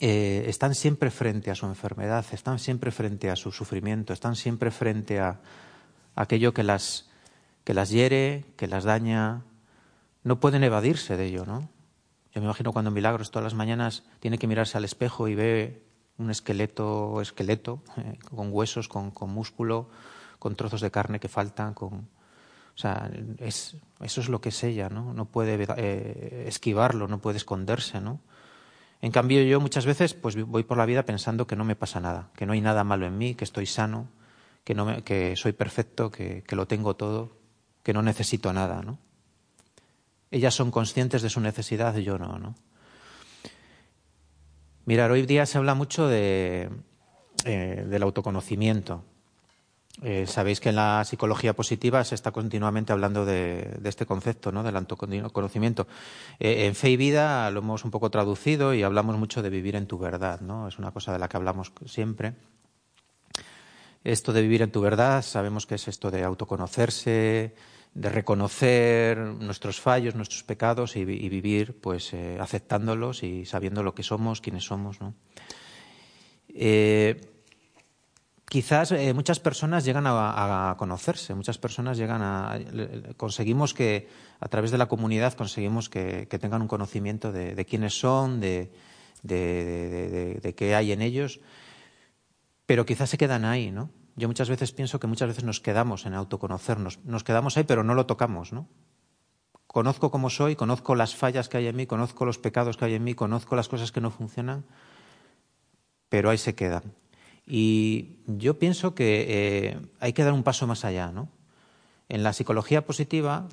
eh, 0.00 0.44
están 0.48 0.74
siempre 0.74 1.10
frente 1.10 1.50
a 1.50 1.54
su 1.54 1.66
enfermedad, 1.66 2.26
están 2.32 2.58
siempre 2.58 2.90
frente 2.90 3.30
a 3.30 3.36
su 3.36 3.52
sufrimiento, 3.52 4.12
están 4.12 4.36
siempre 4.36 4.70
frente 4.70 5.20
a, 5.20 5.40
aquello 6.16 6.52
que 6.52 6.64
las, 6.64 7.08
que 7.64 7.74
las 7.74 7.90
hiere, 7.90 8.44
que 8.56 8.66
las 8.66 8.84
daña, 8.84 9.42
no 10.26 10.40
pueden 10.40 10.64
evadirse 10.64 11.16
de 11.16 11.26
ello, 11.26 11.46
¿no? 11.46 11.68
Yo 12.32 12.40
me 12.40 12.46
imagino 12.46 12.72
cuando 12.72 12.90
Milagros 12.90 13.30
todas 13.30 13.44
las 13.44 13.54
mañanas 13.54 14.02
tiene 14.18 14.38
que 14.38 14.48
mirarse 14.48 14.76
al 14.76 14.84
espejo 14.84 15.28
y 15.28 15.36
ve 15.36 15.84
un 16.18 16.30
esqueleto, 16.30 17.20
esqueleto 17.20 17.84
eh, 17.96 18.18
con 18.34 18.48
huesos, 18.52 18.88
con, 18.88 19.12
con, 19.12 19.30
músculo, 19.30 19.88
con 20.40 20.56
trozos 20.56 20.80
de 20.80 20.90
carne 20.90 21.20
que 21.20 21.28
faltan, 21.28 21.74
con, 21.74 21.92
o 21.92 22.08
sea, 22.74 23.08
es, 23.38 23.76
eso 24.00 24.20
es 24.20 24.28
lo 24.28 24.40
que 24.40 24.48
es 24.48 24.64
ella, 24.64 24.88
¿no? 24.88 25.14
No 25.14 25.26
puede 25.26 25.64
eh, 25.76 26.44
esquivarlo, 26.48 27.06
no 27.06 27.20
puede 27.20 27.36
esconderse, 27.36 28.00
¿no? 28.00 28.18
En 29.02 29.12
cambio, 29.12 29.40
yo 29.44 29.60
muchas 29.60 29.86
veces 29.86 30.14
pues 30.14 30.34
voy 30.44 30.64
por 30.64 30.76
la 30.76 30.86
vida 30.86 31.04
pensando 31.04 31.46
que 31.46 31.54
no 31.54 31.64
me 31.64 31.76
pasa 31.76 32.00
nada, 32.00 32.30
que 32.34 32.46
no 32.46 32.52
hay 32.52 32.60
nada 32.60 32.82
malo 32.82 33.06
en 33.06 33.16
mí, 33.16 33.36
que 33.36 33.44
estoy 33.44 33.66
sano, 33.66 34.08
que, 34.64 34.74
no 34.74 34.86
me, 34.86 35.04
que 35.04 35.36
soy 35.36 35.52
perfecto, 35.52 36.10
que, 36.10 36.42
que, 36.42 36.56
lo 36.56 36.66
tengo 36.66 36.96
todo, 36.96 37.36
que 37.84 37.92
no 37.92 38.02
necesito 38.02 38.52
nada, 38.52 38.82
¿no? 38.82 38.98
Ellas 40.30 40.54
son 40.54 40.70
conscientes 40.70 41.22
de 41.22 41.30
su 41.30 41.40
necesidad, 41.40 41.96
yo 41.96 42.18
no, 42.18 42.38
¿no? 42.38 42.54
Mirar, 44.84 45.10
hoy 45.10 45.26
día 45.26 45.46
se 45.46 45.58
habla 45.58 45.74
mucho 45.74 46.06
de, 46.06 46.70
eh, 47.44 47.84
del 47.88 48.02
autoconocimiento. 48.02 49.02
Eh, 50.02 50.26
sabéis 50.26 50.60
que 50.60 50.68
en 50.68 50.76
la 50.76 51.02
psicología 51.04 51.54
positiva 51.54 52.04
se 52.04 52.14
está 52.14 52.30
continuamente 52.30 52.92
hablando 52.92 53.24
de, 53.24 53.76
de 53.80 53.88
este 53.88 54.04
concepto, 54.04 54.52
¿no? 54.52 54.62
del 54.62 54.76
autoconocimiento. 54.76 55.86
Eh, 56.38 56.66
en 56.66 56.74
Fe 56.74 56.90
y 56.90 56.96
Vida 56.96 57.50
lo 57.50 57.60
hemos 57.60 57.84
un 57.84 57.90
poco 57.90 58.10
traducido 58.10 58.74
y 58.74 58.82
hablamos 58.82 59.16
mucho 59.16 59.42
de 59.42 59.50
vivir 59.50 59.74
en 59.74 59.86
tu 59.86 59.98
verdad, 59.98 60.40
¿no? 60.40 60.68
Es 60.68 60.78
una 60.78 60.92
cosa 60.92 61.12
de 61.12 61.18
la 61.18 61.28
que 61.28 61.36
hablamos 61.38 61.72
siempre. 61.86 62.34
Esto 64.04 64.32
de 64.32 64.42
vivir 64.42 64.62
en 64.62 64.70
tu 64.70 64.82
verdad, 64.82 65.22
sabemos 65.22 65.66
que 65.66 65.76
es 65.76 65.88
esto 65.88 66.10
de 66.10 66.22
autoconocerse, 66.22 67.54
de 67.96 68.10
reconocer 68.10 69.16
nuestros 69.16 69.80
fallos, 69.80 70.14
nuestros 70.14 70.44
pecados 70.44 70.96
y, 70.96 71.04
vivir, 71.06 71.80
pues, 71.80 72.12
eh, 72.12 72.36
aceptándolos 72.38 73.22
y 73.22 73.46
sabiendo 73.46 73.82
lo 73.82 73.94
que 73.94 74.02
somos, 74.02 74.42
quiénes 74.42 74.64
somos, 74.64 75.00
¿no? 75.00 75.14
Eh, 76.48 77.18
quizás 78.44 78.92
eh, 78.92 79.14
muchas 79.14 79.40
personas 79.40 79.86
llegan 79.86 80.04
a, 80.06 80.74
conocerse, 80.76 81.34
muchas 81.34 81.56
personas 81.56 81.96
llegan 81.96 82.20
a. 82.20 82.58
Conseguimos 83.16 83.72
que, 83.72 84.08
a 84.40 84.48
través 84.48 84.70
de 84.70 84.78
la 84.78 84.88
comunidad, 84.88 85.32
conseguimos 85.32 85.88
que, 85.88 86.28
que 86.28 86.38
tengan 86.38 86.60
un 86.60 86.68
conocimiento 86.68 87.32
de, 87.32 87.54
de 87.54 87.64
quiénes 87.64 87.98
son, 87.98 88.40
de, 88.40 88.70
de, 89.22 90.38
de, 90.42 90.54
qué 90.54 90.74
hay 90.74 90.92
en 90.92 91.00
ellos, 91.00 91.40
pero 92.66 92.84
quizás 92.84 93.08
se 93.08 93.16
quedan 93.16 93.46
ahí, 93.46 93.70
¿no? 93.70 93.88
Yo 94.16 94.28
muchas 94.28 94.48
veces 94.48 94.72
pienso 94.72 94.98
que 94.98 95.06
muchas 95.06 95.28
veces 95.28 95.44
nos 95.44 95.60
quedamos 95.60 96.06
en 96.06 96.14
autoconocernos, 96.14 96.98
nos 97.04 97.22
quedamos 97.22 97.56
ahí, 97.56 97.64
pero 97.64 97.84
no 97.84 97.94
lo 97.94 98.06
tocamos, 98.06 98.52
¿no? 98.52 98.66
Conozco 99.66 100.10
cómo 100.10 100.30
soy, 100.30 100.56
conozco 100.56 100.94
las 100.94 101.14
fallas 101.14 101.50
que 101.50 101.58
hay 101.58 101.66
en 101.66 101.76
mí, 101.76 101.86
conozco 101.86 102.24
los 102.24 102.38
pecados 102.38 102.78
que 102.78 102.86
hay 102.86 102.94
en 102.94 103.04
mí, 103.04 103.14
conozco 103.14 103.56
las 103.56 103.68
cosas 103.68 103.92
que 103.92 104.00
no 104.00 104.10
funcionan, 104.10 104.64
pero 106.08 106.30
ahí 106.30 106.38
se 106.38 106.54
quedan. 106.54 106.94
Y 107.46 108.20
yo 108.26 108.58
pienso 108.58 108.94
que 108.94 109.26
eh, 109.28 109.80
hay 110.00 110.14
que 110.14 110.24
dar 110.24 110.32
un 110.32 110.42
paso 110.42 110.66
más 110.66 110.86
allá. 110.86 111.12
¿no? 111.12 111.28
En 112.08 112.22
la 112.22 112.32
psicología 112.32 112.86
positiva, 112.86 113.48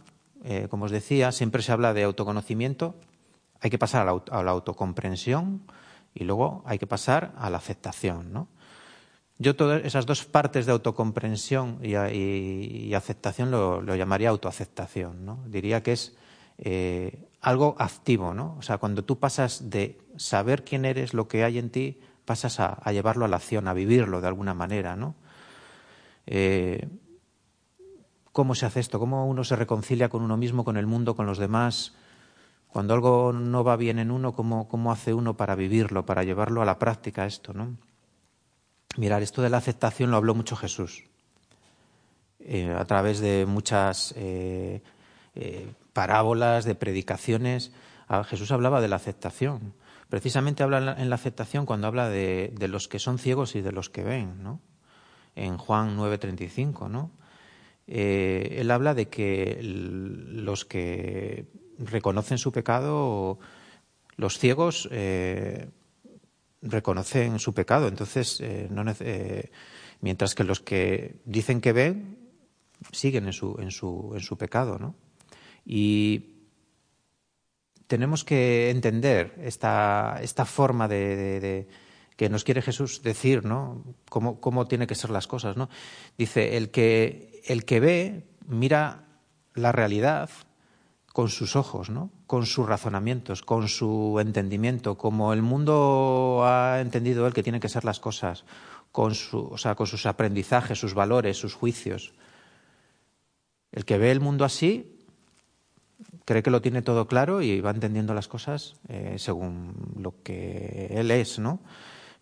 eh, 0.45 0.67
como 0.69 0.85
os 0.85 0.91
decía, 0.91 1.33
siempre 1.33 1.61
se 1.61 1.73
habla 1.73 1.93
de 1.93 2.03
autoconocimiento, 2.03 2.95
hay 3.59 3.69
que 3.69 3.77
pasar 3.77 4.07
a 4.07 4.13
la, 4.13 4.23
a 4.31 4.43
la, 4.43 4.51
autocomprensión 4.51 5.63
y 6.13 6.23
luego 6.23 6.63
hay 6.65 6.79
que 6.79 6.87
pasar 6.87 7.33
a 7.37 7.49
la 7.49 7.57
aceptación. 7.57 8.31
¿no? 8.31 8.47
Yo 9.39 9.55
todas 9.55 9.83
esas 9.83 10.05
dos 10.05 10.25
partes 10.25 10.65
de 10.65 10.71
autocomprensión 10.71 11.79
y, 11.81 11.95
y, 11.95 12.93
aceptación 12.93 13.49
lo, 13.51 13.95
llamaría 13.95 14.29
autoaceptación. 14.29 15.25
¿no? 15.25 15.43
Diría 15.47 15.81
que 15.81 15.93
es 15.93 16.15
eh, 16.59 17.27
algo 17.41 17.75
activo, 17.79 18.33
¿no? 18.33 18.55
O 18.59 18.61
sea, 18.61 18.77
cuando 18.77 19.03
tú 19.03 19.19
pasas 19.19 19.69
de 19.69 19.99
saber 20.17 20.63
quién 20.63 20.85
eres, 20.85 21.13
lo 21.13 21.27
que 21.27 21.43
hay 21.43 21.57
en 21.57 21.71
ti, 21.71 21.99
pasas 22.25 22.59
a, 22.59 22.67
a, 22.67 22.91
llevarlo 22.91 23.25
a 23.25 23.27
la 23.27 23.37
acción, 23.37 23.67
a 23.67 23.73
vivirlo 23.73 24.21
de 24.21 24.27
alguna 24.27 24.53
manera, 24.53 24.95
¿no? 24.95 25.15
Eh, 26.25 26.87
¿Cómo 28.31 28.55
se 28.55 28.65
hace 28.65 28.79
esto? 28.79 28.99
¿Cómo 28.99 29.27
uno 29.27 29.43
se 29.43 29.55
reconcilia 29.55 30.09
con 30.09 30.21
uno 30.21 30.37
mismo, 30.37 30.63
con 30.63 30.77
el 30.77 30.87
mundo, 30.87 31.15
con 31.15 31.25
los 31.25 31.37
demás? 31.37 31.95
Cuando 32.67 32.93
algo 32.93 33.33
no 33.33 33.63
va 33.63 33.75
bien 33.75 33.99
en 33.99 34.09
uno, 34.09 34.33
¿cómo, 34.33 34.67
cómo 34.67 34.91
hace 34.91 35.13
uno 35.13 35.37
para 35.37 35.55
vivirlo, 35.55 36.05
para 36.05 36.23
llevarlo 36.23 36.61
a 36.61 36.65
la 36.65 36.79
práctica 36.79 37.25
esto, 37.25 37.53
¿no? 37.53 37.77
Mirar, 38.95 39.23
esto 39.23 39.41
de 39.41 39.49
la 39.49 39.57
aceptación 39.57 40.11
lo 40.11 40.17
habló 40.17 40.35
mucho 40.35 40.55
Jesús, 40.55 41.03
eh, 42.39 42.75
a 42.77 42.85
través 42.85 43.19
de 43.19 43.45
muchas 43.47 44.13
eh, 44.15 44.83
eh, 45.33 45.67
parábolas, 45.93 46.65
de 46.65 46.75
predicaciones. 46.75 47.71
Jesús 48.25 48.51
hablaba 48.51 48.81
de 48.81 48.87
la 48.89 48.97
aceptación 48.97 49.73
precisamente 50.09 50.61
habla 50.61 50.95
en 50.99 51.09
la 51.09 51.15
aceptación 51.15 51.65
cuando 51.65 51.87
habla 51.87 52.07
de, 52.07 52.53
de, 52.55 52.67
los 52.67 52.87
que 52.87 52.99
son 52.99 53.17
ciegos 53.17 53.55
y 53.55 53.61
de 53.61 53.71
los 53.71 53.89
que 53.89 54.03
ven, 54.03 54.43
¿no? 54.43 54.59
En 55.35 55.57
Juan 55.57 55.97
9:35, 55.97 56.87
¿no? 56.87 57.09
Él 57.87 58.69
habla 58.69 58.93
de 58.93 59.07
que 59.07 59.57
los 59.63 60.65
que 60.65 61.47
reconocen 61.79 62.37
su 62.37 62.51
pecado, 62.51 63.39
los 64.15 64.37
ciegos 64.37 64.87
reconocen 66.63 67.39
su 67.39 67.53
pecado, 67.53 67.87
entonces, 67.87 68.39
eh, 68.41 68.67
no, 68.71 68.83
eh, 68.99 69.51
mientras 70.01 70.33
que 70.33 70.43
los 70.43 70.59
que 70.59 71.21
dicen 71.25 71.61
que 71.61 71.73
ven 71.73 72.17
siguen 72.91 73.25
en 73.27 73.33
su, 73.33 73.57
en 73.59 73.71
su, 73.71 74.11
en 74.13 74.21
su 74.21 74.37
pecado, 74.37 74.79
¿no? 74.79 74.95
Y 75.65 76.33
tenemos 77.87 78.23
que 78.23 78.69
entender 78.69 79.35
esta, 79.41 80.19
esta 80.21 80.45
forma 80.45 80.87
de, 80.87 81.15
de, 81.15 81.39
de, 81.39 81.67
que 82.15 82.29
nos 82.29 82.43
quiere 82.43 82.61
Jesús 82.61 83.01
decir, 83.03 83.45
¿no? 83.45 83.83
Cómo, 84.09 84.39
cómo 84.39 84.67
tiene 84.67 84.87
que 84.87 84.95
ser 84.95 85.09
las 85.09 85.27
cosas, 85.27 85.57
¿no? 85.57 85.69
Dice, 86.17 86.57
el 86.57 86.71
que, 86.71 87.41
el 87.45 87.65
que 87.65 87.79
ve 87.79 88.27
mira 88.47 89.05
la 89.53 89.71
realidad 89.71 90.29
con 91.13 91.29
sus 91.29 91.55
ojos, 91.55 91.91
¿no? 91.91 92.09
Con 92.25 92.47
sus 92.47 92.67
razonamientos, 92.67 93.43
con 93.43 93.69
su 93.69 94.17
entendimiento, 94.19 94.97
como 94.97 95.31
el 95.31 95.43
mundo 95.43 96.41
ha 96.43 96.81
entendido 96.81 97.27
él 97.27 97.33
que 97.33 97.43
tienen 97.43 97.61
que 97.61 97.69
ser 97.69 97.85
las 97.85 97.99
cosas, 97.99 98.45
con, 98.91 99.13
su, 99.13 99.45
o 99.45 99.57
sea, 99.59 99.75
con 99.75 99.85
sus 99.85 100.07
aprendizajes, 100.07 100.79
sus 100.79 100.95
valores, 100.95 101.37
sus 101.37 101.53
juicios. 101.53 102.13
El 103.71 103.85
que 103.85 103.99
ve 103.99 104.11
el 104.11 104.19
mundo 104.19 104.43
así 104.43 104.89
cree 106.25 106.41
que 106.41 106.49
lo 106.49 106.61
tiene 106.61 106.81
todo 106.81 107.07
claro 107.07 107.43
y 107.43 107.61
va 107.61 107.69
entendiendo 107.69 108.15
las 108.15 108.27
cosas 108.27 108.75
eh, 108.87 109.15
según 109.17 109.93
lo 109.95 110.15
que 110.23 110.87
él 110.91 111.11
es, 111.11 111.37
¿no? 111.37 111.59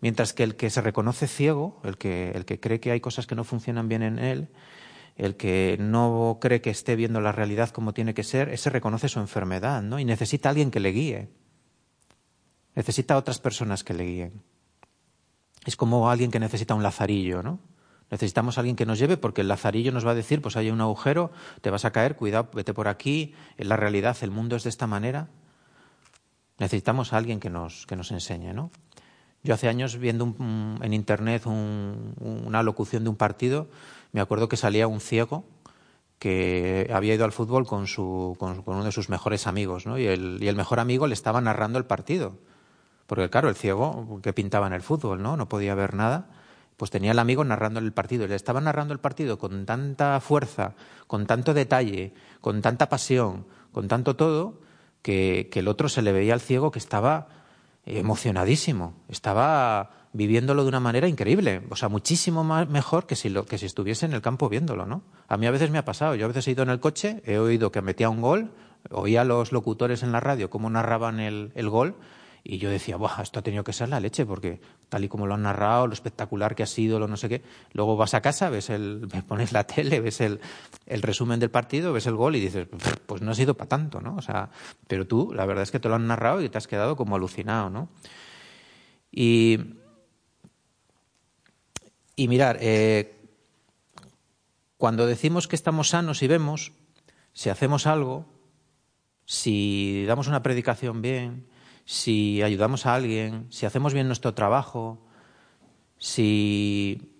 Mientras 0.02 0.34
que 0.34 0.42
el 0.42 0.56
que 0.56 0.68
se 0.68 0.82
reconoce 0.82 1.28
ciego, 1.28 1.80
el 1.84 1.96
que, 1.96 2.32
el 2.32 2.44
que 2.44 2.60
cree 2.60 2.80
que 2.80 2.90
hay 2.90 3.00
cosas 3.00 3.26
que 3.26 3.36
no 3.36 3.44
funcionan 3.44 3.88
bien 3.88 4.02
en 4.02 4.18
él, 4.18 4.48
el 5.16 5.36
que 5.36 5.76
no 5.78 6.38
cree 6.40 6.60
que 6.60 6.70
esté 6.70 6.96
viendo 6.96 7.20
la 7.20 7.32
realidad 7.32 7.70
como 7.70 7.92
tiene 7.92 8.14
que 8.14 8.24
ser, 8.24 8.48
ese 8.48 8.70
reconoce 8.70 9.08
su 9.08 9.20
enfermedad, 9.20 9.82
¿no? 9.82 9.98
Y 9.98 10.04
necesita 10.04 10.48
a 10.48 10.50
alguien 10.50 10.70
que 10.70 10.80
le 10.80 10.90
guíe. 10.90 11.28
Necesita 12.74 13.14
a 13.14 13.18
otras 13.18 13.38
personas 13.38 13.84
que 13.84 13.94
le 13.94 14.04
guíen. 14.04 14.42
Es 15.64 15.76
como 15.76 16.10
alguien 16.10 16.30
que 16.30 16.40
necesita 16.40 16.74
un 16.74 16.82
lazarillo, 16.82 17.42
¿no? 17.42 17.60
Necesitamos 18.10 18.58
a 18.58 18.60
alguien 18.60 18.76
que 18.76 18.84
nos 18.84 18.98
lleve 18.98 19.16
porque 19.16 19.40
el 19.40 19.48
lazarillo 19.48 19.90
nos 19.90 20.06
va 20.06 20.10
a 20.10 20.14
decir, 20.14 20.42
pues 20.42 20.56
hay 20.56 20.70
un 20.70 20.80
agujero, 20.80 21.30
te 21.62 21.70
vas 21.70 21.84
a 21.84 21.92
caer, 21.92 22.16
cuidado, 22.16 22.50
vete 22.52 22.74
por 22.74 22.88
aquí, 22.88 23.34
en 23.56 23.68
la 23.68 23.76
realidad 23.76 24.16
el 24.20 24.30
mundo 24.30 24.56
es 24.56 24.64
de 24.64 24.70
esta 24.70 24.86
manera. 24.86 25.28
Necesitamos 26.58 27.12
a 27.12 27.16
alguien 27.16 27.40
que 27.40 27.48
nos, 27.48 27.86
que 27.86 27.96
nos 27.96 28.10
enseñe, 28.10 28.52
¿no? 28.52 28.70
Yo 29.42 29.54
hace 29.54 29.68
años 29.68 29.96
viendo 29.96 30.36
en 30.82 30.92
internet 30.92 31.46
un, 31.46 32.14
una 32.20 32.62
locución 32.62 33.02
de 33.02 33.10
un 33.10 33.16
partido, 33.16 33.68
me 34.12 34.20
acuerdo 34.20 34.48
que 34.48 34.56
salía 34.56 34.86
un 34.86 35.00
ciego 35.00 35.44
que 36.18 36.88
había 36.94 37.14
ido 37.14 37.24
al 37.24 37.32
fútbol 37.32 37.66
con, 37.66 37.88
su, 37.88 38.36
con, 38.38 38.62
con 38.62 38.76
uno 38.76 38.84
de 38.84 38.92
sus 38.92 39.08
mejores 39.08 39.48
amigos, 39.48 39.86
¿no? 39.86 39.98
Y 39.98 40.06
el, 40.06 40.54
mejor 40.54 40.78
amigo 40.78 41.08
le 41.08 41.14
estaba 41.14 41.40
narrando 41.40 41.78
el 41.78 41.84
partido. 41.84 42.38
Porque 43.08 43.28
claro, 43.28 43.48
el 43.48 43.56
ciego 43.56 44.20
que 44.22 44.32
pintaba 44.32 44.68
en 44.68 44.72
el 44.72 44.82
fútbol, 44.82 45.20
¿no? 45.20 45.36
No 45.36 45.48
podía 45.48 45.74
ver 45.74 45.94
nada 45.94 46.30
pues 46.76 46.90
tenía 46.90 47.12
el 47.12 47.18
amigo 47.20 47.44
narrando 47.44 47.78
el 47.78 47.92
partido. 47.92 48.24
Y 48.24 48.28
le 48.28 48.34
estaba 48.34 48.60
narrando 48.60 48.92
el 48.92 48.98
partido 48.98 49.38
con 49.38 49.66
tanta 49.66 50.18
fuerza, 50.20 50.74
con 51.06 51.26
tanto 51.26 51.54
detalle, 51.54 52.12
con 52.40 52.60
tanta 52.60 52.88
pasión, 52.88 53.46
con 53.70 53.86
tanto 53.86 54.16
todo, 54.16 54.60
que 55.02 55.48
el 55.52 55.68
otro 55.68 55.88
se 55.88 56.02
le 56.02 56.12
veía 56.12 56.34
al 56.34 56.40
ciego 56.40 56.72
que 56.72 56.80
estaba 56.80 57.28
emocionadísimo, 57.84 58.94
estaba 59.08 59.90
viviéndolo 60.12 60.62
de 60.62 60.68
una 60.68 60.80
manera 60.80 61.08
increíble, 61.08 61.62
o 61.70 61.76
sea, 61.76 61.88
muchísimo 61.88 62.44
más 62.44 62.68
mejor 62.68 63.06
que 63.06 63.16
si, 63.16 63.30
lo, 63.30 63.46
que 63.46 63.58
si 63.58 63.66
estuviese 63.66 64.04
en 64.06 64.12
el 64.12 64.20
campo 64.20 64.48
viéndolo, 64.48 64.84
¿no? 64.84 65.02
A 65.26 65.36
mí 65.36 65.46
a 65.46 65.50
veces 65.50 65.70
me 65.70 65.78
ha 65.78 65.84
pasado, 65.84 66.14
yo 66.14 66.26
a 66.26 66.28
veces 66.28 66.46
he 66.48 66.50
ido 66.50 66.62
en 66.62 66.70
el 66.70 66.80
coche, 66.80 67.22
he 67.24 67.38
oído 67.38 67.72
que 67.72 67.80
metía 67.80 68.10
un 68.10 68.20
gol, 68.20 68.50
oía 68.90 69.22
a 69.22 69.24
los 69.24 69.52
locutores 69.52 70.02
en 70.02 70.12
la 70.12 70.20
radio 70.20 70.50
cómo 70.50 70.68
narraban 70.68 71.20
el, 71.20 71.52
el 71.54 71.68
gol 71.68 71.94
Y 72.44 72.58
yo 72.58 72.68
decía, 72.70 72.96
Buah, 72.96 73.22
esto 73.22 73.38
ha 73.38 73.42
tenido 73.42 73.62
que 73.62 73.72
ser 73.72 73.88
la 73.88 74.00
leche, 74.00 74.26
porque 74.26 74.60
tal 74.88 75.04
y 75.04 75.08
como 75.08 75.26
lo 75.26 75.34
han 75.34 75.42
narrado, 75.42 75.86
lo 75.86 75.92
espectacular 75.94 76.54
que 76.56 76.64
ha 76.64 76.66
sido, 76.66 76.98
lo 76.98 77.06
no 77.06 77.16
sé 77.16 77.28
qué. 77.28 77.42
Luego 77.72 77.96
vas 77.96 78.14
a 78.14 78.20
casa, 78.20 78.50
ves 78.50 78.68
el, 78.68 79.08
pones 79.28 79.52
la 79.52 79.64
tele, 79.64 80.00
ves 80.00 80.20
el, 80.20 80.40
el 80.86 81.02
resumen 81.02 81.38
del 81.38 81.50
partido, 81.50 81.92
ves 81.92 82.06
el 82.06 82.16
gol 82.16 82.36
y 82.36 82.40
dices, 82.40 82.66
pues 83.06 83.22
no 83.22 83.30
ha 83.30 83.34
sido 83.34 83.54
para 83.54 83.68
tanto, 83.68 84.00
¿no? 84.00 84.16
O 84.16 84.22
sea, 84.22 84.50
pero 84.88 85.06
tú, 85.06 85.32
la 85.32 85.46
verdad 85.46 85.62
es 85.62 85.70
que 85.70 85.78
te 85.78 85.88
lo 85.88 85.94
han 85.94 86.06
narrado 86.06 86.42
y 86.42 86.48
te 86.48 86.58
has 86.58 86.66
quedado 86.66 86.96
como 86.96 87.14
alucinado, 87.14 87.70
¿no? 87.70 87.88
Y, 89.12 89.81
y 92.16 92.28
mirar, 92.28 92.58
eh, 92.60 93.18
cuando 94.76 95.06
decimos 95.06 95.48
que 95.48 95.56
estamos 95.56 95.90
sanos 95.90 96.22
y 96.22 96.26
vemos, 96.26 96.72
si 97.32 97.48
hacemos 97.50 97.86
algo, 97.86 98.26
si 99.24 100.04
damos 100.06 100.28
una 100.28 100.42
predicación 100.42 101.02
bien, 101.02 101.46
si 101.84 102.42
ayudamos 102.42 102.86
a 102.86 102.94
alguien, 102.94 103.46
si 103.50 103.66
hacemos 103.66 103.94
bien 103.94 104.06
nuestro 104.06 104.34
trabajo, 104.34 105.06
si, 105.98 107.12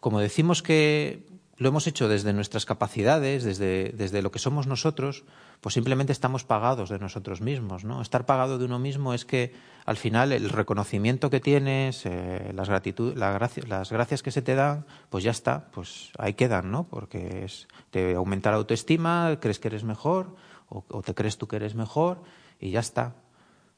como 0.00 0.20
decimos 0.20 0.62
que 0.62 1.26
lo 1.56 1.68
hemos 1.68 1.86
hecho 1.86 2.08
desde 2.08 2.32
nuestras 2.32 2.66
capacidades, 2.66 3.44
desde, 3.44 3.90
desde, 3.90 4.22
lo 4.22 4.30
que 4.30 4.38
somos 4.38 4.66
nosotros, 4.66 5.24
pues 5.66 5.74
simplemente 5.74 6.12
estamos 6.12 6.44
pagados 6.44 6.90
de 6.90 7.00
nosotros 7.00 7.40
mismos. 7.40 7.82
¿no? 7.82 8.00
Estar 8.00 8.24
pagado 8.24 8.56
de 8.56 8.66
uno 8.66 8.78
mismo 8.78 9.14
es 9.14 9.24
que 9.24 9.52
al 9.84 9.96
final 9.96 10.30
el 10.30 10.50
reconocimiento 10.50 11.28
que 11.28 11.40
tienes, 11.40 12.06
eh, 12.06 12.52
las, 12.54 12.68
gratitud, 12.68 13.16
las 13.16 13.90
gracias 13.90 14.22
que 14.22 14.30
se 14.30 14.42
te 14.42 14.54
dan, 14.54 14.86
pues 15.10 15.24
ya 15.24 15.32
está, 15.32 15.66
pues 15.72 16.12
ahí 16.18 16.34
quedan, 16.34 16.70
¿no? 16.70 16.84
porque 16.84 17.44
es, 17.44 17.66
te 17.90 18.14
aumenta 18.14 18.52
la 18.52 18.58
autoestima, 18.58 19.38
crees 19.40 19.58
que 19.58 19.66
eres 19.66 19.82
mejor 19.82 20.36
o, 20.68 20.84
o 20.88 21.02
te 21.02 21.14
crees 21.14 21.36
tú 21.36 21.48
que 21.48 21.56
eres 21.56 21.74
mejor 21.74 22.22
y 22.60 22.70
ya 22.70 22.78
está. 22.78 23.16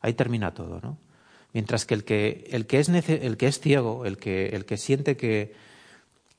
Ahí 0.03 0.13
termina 0.13 0.53
todo, 0.53 0.81
¿no? 0.83 0.99
Mientras 1.55 1.87
que 1.87 1.95
el 1.95 2.05
que, 2.05 2.49
el 2.51 2.67
que, 2.67 2.81
es, 2.81 2.91
el 2.91 3.39
que 3.39 3.47
es 3.47 3.61
ciego, 3.61 4.05
el 4.05 4.19
que, 4.19 4.49
el 4.49 4.67
que 4.67 4.77
siente 4.77 5.17
que, 5.17 5.55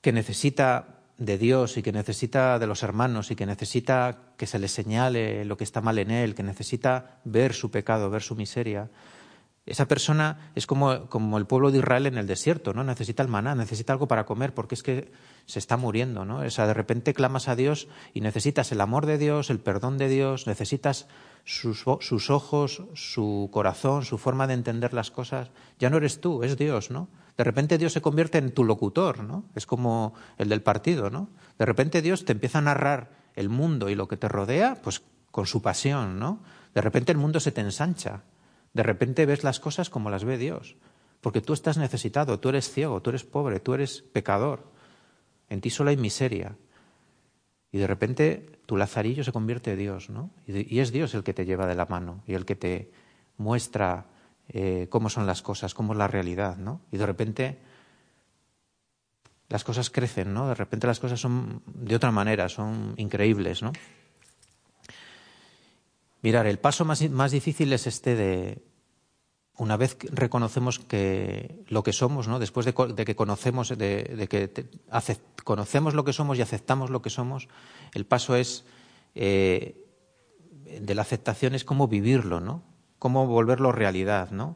que 0.02 0.12
necesita 0.12 0.99
de 1.20 1.38
Dios 1.38 1.78
y 1.78 1.84
que 1.84 1.92
necesita 1.92 2.58
de 2.58 2.66
los 2.66 2.82
hermanos 2.82 3.30
y 3.30 3.36
que 3.36 3.46
necesita 3.46 4.34
que 4.38 4.48
se 4.48 4.58
le 4.58 4.68
señale 4.68 5.46
lo 5.46 5.58
que 5.58 5.64
está 5.64 5.82
mal 5.82 6.00
en 6.00 6.10
él, 6.10 6.34
que 6.34 6.44
necesita 6.44 7.20
ver 7.26 7.54
su 7.54 7.70
pecado, 7.70 8.10
ver 8.10 8.24
su 8.24 8.36
miseria, 8.36 8.90
esa 9.70 9.88
persona 9.88 10.52
es 10.56 10.66
como, 10.66 11.08
como, 11.10 11.38
el 11.38 11.46
pueblo 11.46 11.70
de 11.70 11.78
Israel 11.78 12.08
en 12.08 12.18
el 12.18 12.26
desierto, 12.26 12.74
¿no? 12.74 12.84
Necesita 12.84 13.22
el 13.22 13.30
maná, 13.30 13.54
necesita 13.54 13.94
algo 13.94 14.08
para 14.08 14.26
comer, 14.26 14.54
porque 14.56 14.74
es 14.74 14.82
que 14.82 15.12
se 15.46 15.60
está 15.60 15.78
muriendo, 15.78 16.26
¿no? 16.26 16.40
O 16.40 16.50
sea, 16.50 16.66
de 16.66 16.74
repente 16.74 17.14
clamas 17.14 17.48
a 17.48 17.56
Dios 17.56 17.88
y 18.14 18.22
necesitas 18.22 18.72
el 18.72 18.82
amor 18.82 19.06
de 19.06 19.20
Dios, 19.20 19.52
el 19.52 19.60
perdón 19.60 20.00
de 20.00 20.10
Dios, 20.10 20.48
necesitas 20.48 21.08
sus, 21.46 21.86
sus 22.00 22.30
ojos, 22.32 22.84
su 22.96 23.50
corazón, 23.54 24.06
su 24.06 24.18
forma 24.18 24.48
de 24.48 24.56
entender 24.56 24.94
las 24.94 25.12
cosas. 25.12 25.52
Ya 25.78 25.92
no 25.92 25.98
eres 25.98 26.20
tú, 26.20 26.44
es 26.44 26.58
Dios, 26.58 26.90
¿no? 26.90 27.08
De 27.40 27.46
repente 27.46 27.78
Dios 27.78 27.94
se 27.94 28.02
convierte 28.02 28.38
en 28.38 28.52
tu 28.52 28.66
locutor, 28.66 29.24
¿no? 29.24 29.46
Es 29.56 29.66
como 29.66 30.14
el 30.38 30.50
del 30.50 30.62
partido, 30.62 31.10
¿no? 31.10 31.30
De 31.58 31.66
repente 31.66 32.02
Dios 32.02 32.26
te 32.26 32.34
empieza 32.34 32.58
a 32.58 32.64
narrar 32.64 33.12
el 33.34 33.48
mundo 33.48 33.90
y 33.90 33.96
lo 33.96 34.10
que 34.10 34.18
te 34.18 34.28
rodea, 34.28 34.76
pues 34.84 35.02
con 35.32 35.48
su 35.48 35.62
pasión, 35.62 36.20
¿no? 36.20 36.44
De 36.74 36.82
repente 36.82 37.14
el 37.14 37.18
mundo 37.18 37.40
se 37.40 37.54
te 37.54 37.62
ensancha 37.62 38.24
de 38.74 38.84
repente 38.84 39.26
ves 39.26 39.44
las 39.44 39.60
cosas 39.60 39.90
como 39.90 40.10
las 40.10 40.24
ve 40.24 40.38
Dios, 40.38 40.76
porque 41.22 41.42
tú 41.42 41.54
estás 41.54 41.78
necesitado, 41.78 42.40
tú 42.40 42.50
eres 42.50 42.72
ciego, 42.72 43.02
tú 43.02 43.10
eres 43.10 43.24
pobre, 43.24 43.60
tú 43.60 43.74
eres 43.74 44.02
pecador, 44.02 44.72
en 45.50 45.62
ti 45.62 45.70
solo 45.70 45.90
hay 45.90 45.98
miseria. 45.98 46.56
Y 47.72 47.78
de 47.78 47.88
repente 47.88 48.60
tu 48.66 48.78
lazarillo 48.78 49.24
se 49.24 49.32
convierte 49.32 49.74
en 49.74 49.80
Dios, 49.80 50.10
¿no? 50.10 50.32
Y, 50.48 50.80
es 50.80 50.92
Dios 50.92 51.14
el 51.14 51.24
que 51.24 51.34
te 51.34 51.46
lleva 51.46 51.68
de 51.68 51.76
la 51.76 51.86
mano 51.86 52.24
y 52.28 52.34
el 52.34 52.46
que 52.46 52.56
te 52.56 52.92
muestra 53.38 54.06
eh, 54.50 54.88
cómo 54.90 55.10
son 55.10 55.26
las 55.26 55.42
cosas, 55.42 55.74
cómo 55.74 55.94
es 55.94 56.00
la 56.00 56.08
realidad, 56.08 56.58
¿no? 56.58 56.82
Y 56.92 56.98
de 56.98 57.06
repente 57.06 57.60
las 59.48 59.64
cosas 59.64 59.90
crecen, 59.90 60.34
¿no? 60.34 60.48
De 60.48 60.56
repente 60.56 60.88
las 60.88 61.00
cosas 61.00 61.20
son 61.20 61.62
de 61.66 61.96
otra 61.96 62.12
manera, 62.12 62.50
son 62.50 62.94
increíbles, 62.98 63.62
¿no? 63.62 63.72
Mirar, 66.22 66.48
el 66.48 66.60
paso 66.60 66.84
más, 66.84 67.08
más 67.10 67.32
difícil 67.32 67.72
es 67.72 67.88
este 67.88 68.16
de, 68.16 68.62
una 69.60 69.76
vez 69.76 69.98
reconocemos 70.12 70.80
que 70.80 71.64
lo 71.68 71.84
que 71.84 71.94
somos, 71.94 72.28
¿no? 72.28 72.40
después 72.40 72.66
de, 72.66 72.74
que 72.74 73.16
conocemos, 73.16 73.78
de, 73.78 74.28
que 74.30 75.20
conocemos 75.44 75.94
lo 75.94 76.06
que 76.06 76.14
somos 76.14 76.38
y 76.38 76.42
aceptamos 76.42 76.90
lo 76.90 77.02
que 77.02 77.10
somos, 77.10 77.50
el 77.94 78.06
paso 78.06 78.36
es 78.36 78.66
eh, 79.16 79.86
de 80.82 80.96
la 80.96 81.02
aceptación 81.02 81.56
es 81.56 81.66
cómo 81.66 81.88
vivirlo, 81.90 82.40
¿no? 82.40 82.64
Cómo 83.00 83.26
volverlo 83.28 83.72
realidad, 83.72 84.32
¿no? 84.32 84.56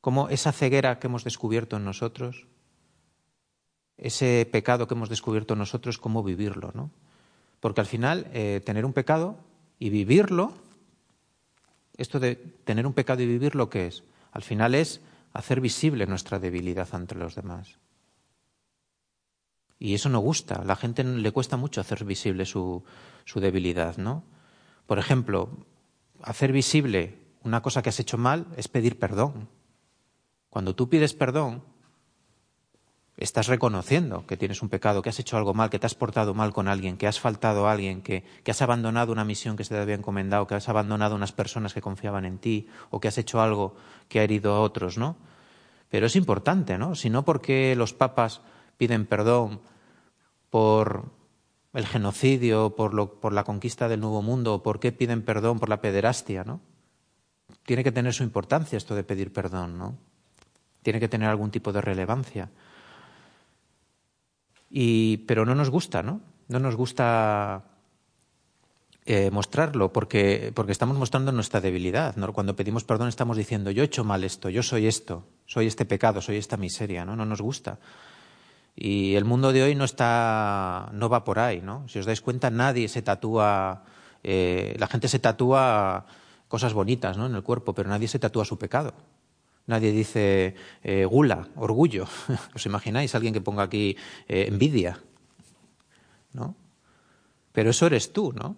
Cómo 0.00 0.28
esa 0.28 0.52
ceguera 0.52 0.98
que 0.98 1.06
hemos 1.06 1.24
descubierto 1.24 1.76
en 1.76 1.84
nosotros, 1.84 2.46
ese 3.96 4.48
pecado 4.50 4.86
que 4.86 4.94
hemos 4.94 5.08
descubierto 5.08 5.54
en 5.54 5.60
nosotros, 5.60 5.98
cómo 5.98 6.22
vivirlo, 6.22 6.72
¿no? 6.74 6.90
Porque 7.60 7.80
al 7.80 7.86
final 7.86 8.26
eh, 8.32 8.60
tener 8.64 8.84
un 8.84 8.92
pecado 8.92 9.36
y 9.78 9.90
vivirlo, 9.90 10.52
esto 11.96 12.20
de 12.20 12.36
tener 12.36 12.86
un 12.86 12.92
pecado 12.92 13.22
y 13.22 13.26
vivirlo, 13.26 13.70
¿qué 13.70 13.86
es? 13.86 14.02
Al 14.32 14.42
final 14.42 14.74
es 14.74 15.00
hacer 15.32 15.60
visible 15.60 16.06
nuestra 16.06 16.38
debilidad 16.38 16.88
ante 16.92 17.14
los 17.14 17.34
demás. 17.34 17.78
Y 19.78 19.94
eso 19.94 20.08
no 20.08 20.20
gusta. 20.20 20.56
A 20.56 20.64
la 20.64 20.76
gente 20.76 21.04
le 21.04 21.32
cuesta 21.32 21.56
mucho 21.56 21.80
hacer 21.80 22.04
visible 22.04 22.46
su, 22.46 22.84
su 23.24 23.40
debilidad, 23.40 23.96
¿no? 23.96 24.24
Por 24.86 24.98
ejemplo, 24.98 25.48
hacer 26.22 26.52
visible 26.52 27.21
una 27.44 27.62
cosa 27.62 27.82
que 27.82 27.88
has 27.88 28.00
hecho 28.00 28.18
mal 28.18 28.46
es 28.56 28.68
pedir 28.68 28.98
perdón. 28.98 29.48
Cuando 30.50 30.74
tú 30.74 30.88
pides 30.88 31.14
perdón, 31.14 31.62
estás 33.16 33.46
reconociendo 33.46 34.26
que 34.26 34.36
tienes 34.36 34.62
un 34.62 34.68
pecado, 34.68 35.02
que 35.02 35.08
has 35.08 35.18
hecho 35.18 35.36
algo 35.36 35.54
mal, 35.54 35.70
que 35.70 35.78
te 35.78 35.86
has 35.86 35.94
portado 35.94 36.34
mal 36.34 36.52
con 36.52 36.68
alguien, 36.68 36.96
que 36.96 37.06
has 37.06 37.20
faltado 37.20 37.66
a 37.66 37.72
alguien, 37.72 38.02
que, 38.02 38.24
has 38.46 38.62
abandonado 38.62 39.12
una 39.12 39.24
misión 39.24 39.56
que 39.56 39.64
se 39.64 39.74
te 39.74 39.80
había 39.80 39.94
encomendado, 39.94 40.46
que 40.46 40.54
has 40.54 40.68
abandonado 40.68 41.14
unas 41.14 41.32
personas 41.32 41.74
que 41.74 41.80
confiaban 41.80 42.24
en 42.24 42.38
ti, 42.38 42.68
o 42.90 43.00
que 43.00 43.08
has 43.08 43.18
hecho 43.18 43.40
algo 43.40 43.74
que 44.08 44.20
ha 44.20 44.24
herido 44.24 44.54
a 44.54 44.60
otros, 44.60 44.98
¿no? 44.98 45.16
Pero 45.88 46.06
es 46.06 46.16
importante, 46.16 46.78
¿no? 46.78 46.94
Si 46.94 47.10
no, 47.10 47.24
porque 47.24 47.76
los 47.76 47.92
papas 47.92 48.40
piden 48.78 49.06
perdón 49.06 49.60
por 50.50 51.10
el 51.74 51.86
genocidio, 51.86 52.74
por, 52.76 52.94
lo, 52.94 53.20
por 53.20 53.32
la 53.32 53.44
conquista 53.44 53.88
del 53.88 54.00
Nuevo 54.00 54.22
Mundo, 54.22 54.62
por 54.62 54.80
qué 54.80 54.92
piden 54.92 55.22
perdón 55.22 55.58
por 55.58 55.68
la 55.68 55.80
pederastia, 55.80 56.44
¿no? 56.44 56.60
Tiene 57.64 57.84
que 57.84 57.92
tener 57.92 58.12
su 58.12 58.22
importancia 58.22 58.76
esto 58.76 58.94
de 58.94 59.04
pedir 59.04 59.32
perdón, 59.32 59.78
¿no? 59.78 59.96
Tiene 60.82 61.00
que 61.00 61.08
tener 61.08 61.28
algún 61.28 61.50
tipo 61.50 61.72
de 61.72 61.80
relevancia. 61.80 62.50
Y, 64.70 65.18
pero 65.18 65.44
no 65.44 65.54
nos 65.54 65.70
gusta, 65.70 66.02
¿no? 66.02 66.20
No 66.48 66.58
nos 66.58 66.76
gusta 66.76 67.64
eh, 69.04 69.32
mostrarlo 69.32 69.92
porque, 69.92 70.52
porque 70.54 70.70
estamos 70.70 70.96
mostrando 70.96 71.32
nuestra 71.32 71.60
debilidad. 71.60 72.14
¿no? 72.14 72.32
Cuando 72.32 72.54
pedimos 72.54 72.84
perdón 72.84 73.08
estamos 73.08 73.36
diciendo 73.36 73.72
yo 73.72 73.82
he 73.82 73.86
hecho 73.86 74.04
mal 74.04 74.22
esto, 74.22 74.48
yo 74.48 74.62
soy 74.62 74.86
esto, 74.86 75.26
soy 75.44 75.66
este 75.66 75.84
pecado, 75.84 76.20
soy 76.20 76.36
esta 76.36 76.56
miseria, 76.56 77.04
¿no? 77.04 77.16
No 77.16 77.26
nos 77.26 77.40
gusta. 77.40 77.78
Y 78.76 79.16
el 79.16 79.24
mundo 79.24 79.52
de 79.52 79.64
hoy 79.64 79.74
no 79.74 79.84
está, 79.84 80.88
no 80.92 81.08
va 81.08 81.24
por 81.24 81.40
ahí, 81.40 81.60
¿no? 81.60 81.86
Si 81.88 81.98
os 81.98 82.06
dais 82.06 82.20
cuenta, 82.20 82.48
nadie 82.48 82.88
se 82.88 83.02
tatúa, 83.02 83.82
eh, 84.22 84.76
la 84.78 84.86
gente 84.86 85.08
se 85.08 85.18
tatúa 85.18 86.06
cosas 86.52 86.74
bonitas, 86.74 87.16
¿no? 87.16 87.24
En 87.24 87.34
el 87.34 87.42
cuerpo, 87.42 87.72
pero 87.72 87.88
nadie 87.88 88.08
se 88.08 88.18
tatúa 88.18 88.44
su 88.44 88.58
pecado. 88.58 88.92
Nadie 89.66 89.90
dice 89.90 90.54
eh, 90.82 91.06
gula, 91.06 91.48
orgullo. 91.56 92.04
¿Os 92.54 92.66
imagináis 92.66 93.14
alguien 93.14 93.32
que 93.32 93.40
ponga 93.40 93.62
aquí 93.62 93.96
eh, 94.28 94.48
envidia? 94.52 95.00
¿No? 96.34 96.54
Pero 97.52 97.70
eso 97.70 97.86
eres 97.86 98.12
tú, 98.12 98.34
¿no? 98.34 98.56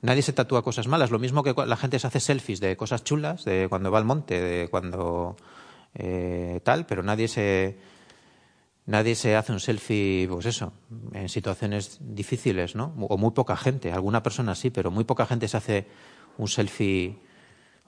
Nadie 0.00 0.22
se 0.22 0.32
tatúa 0.32 0.62
cosas 0.62 0.86
malas. 0.86 1.10
Lo 1.10 1.18
mismo 1.18 1.42
que 1.42 1.54
la 1.66 1.76
gente 1.76 1.98
se 1.98 2.06
hace 2.06 2.20
selfies 2.20 2.60
de 2.60 2.76
cosas 2.76 3.02
chulas, 3.02 3.44
de 3.44 3.66
cuando 3.68 3.90
va 3.90 3.98
al 3.98 4.04
monte, 4.04 4.40
de 4.40 4.68
cuando 4.68 5.34
eh, 5.94 6.60
tal, 6.62 6.86
pero 6.86 7.02
nadie 7.02 7.26
se 7.26 7.78
nadie 8.86 9.16
se 9.16 9.34
hace 9.34 9.50
un 9.50 9.58
selfie, 9.58 10.28
pues 10.30 10.46
eso, 10.46 10.72
en 11.14 11.28
situaciones 11.28 11.98
difíciles, 11.98 12.76
¿no? 12.76 12.94
O 13.08 13.18
muy 13.18 13.32
poca 13.32 13.56
gente. 13.56 13.90
Alguna 13.90 14.22
persona 14.22 14.54
sí, 14.54 14.70
pero 14.70 14.92
muy 14.92 15.02
poca 15.02 15.26
gente 15.26 15.48
se 15.48 15.56
hace 15.56 15.88
un 16.38 16.48
selfie 16.48 17.18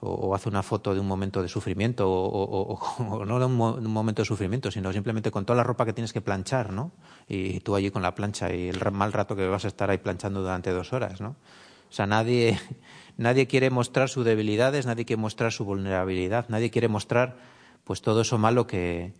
o, 0.05 0.35
hace 0.35 0.49
una 0.49 0.63
foto 0.63 0.93
de 0.93 0.99
un 0.99 1.07
momento 1.07 1.41
de 1.41 1.47
sufrimiento, 1.47 2.09
o, 2.09 3.23
no 3.25 3.39
de 3.39 3.45
un, 3.45 3.55
momento 3.55 4.21
de 4.21 4.25
sufrimiento, 4.25 4.69
sino 4.69 4.91
simplemente 4.91 5.31
con 5.31 5.45
toda 5.45 5.57
la 5.57 5.63
ropa 5.63 5.85
que 5.85 5.93
tienes 5.93 6.11
que 6.11 6.21
planchar, 6.21 6.73
¿no? 6.73 6.91
Y 7.27 7.61
tú 7.61 7.75
allí 7.75 7.89
con 7.89 8.01
la 8.01 8.13
plancha 8.13 8.53
y 8.53 8.67
el 8.67 8.79
mal 8.91 9.13
rato 9.13 9.35
que 9.35 9.47
vas 9.47 9.65
a 9.65 9.69
estar 9.69 9.89
ahí 9.89 9.97
planchando 9.97 10.41
durante 10.41 10.71
dos 10.71 10.91
horas, 10.91 11.21
¿no? 11.21 11.29
O 11.89 11.95
sea, 11.95 12.05
nadie, 12.05 12.59
nadie 13.17 13.47
quiere 13.47 13.69
mostrar 13.69 14.09
sus 14.09 14.25
debilidades, 14.25 14.85
nadie 14.85 15.05
quiere 15.05 15.21
mostrar 15.21 15.51
su 15.51 15.63
vulnerabilidad, 15.63 16.49
nadie 16.49 16.69
quiere 16.69 16.89
mostrar 16.89 17.37
pues 17.83 18.01
todo 18.01 18.21
eso 18.21 18.37
malo 18.37 18.67
que, 18.67 19.13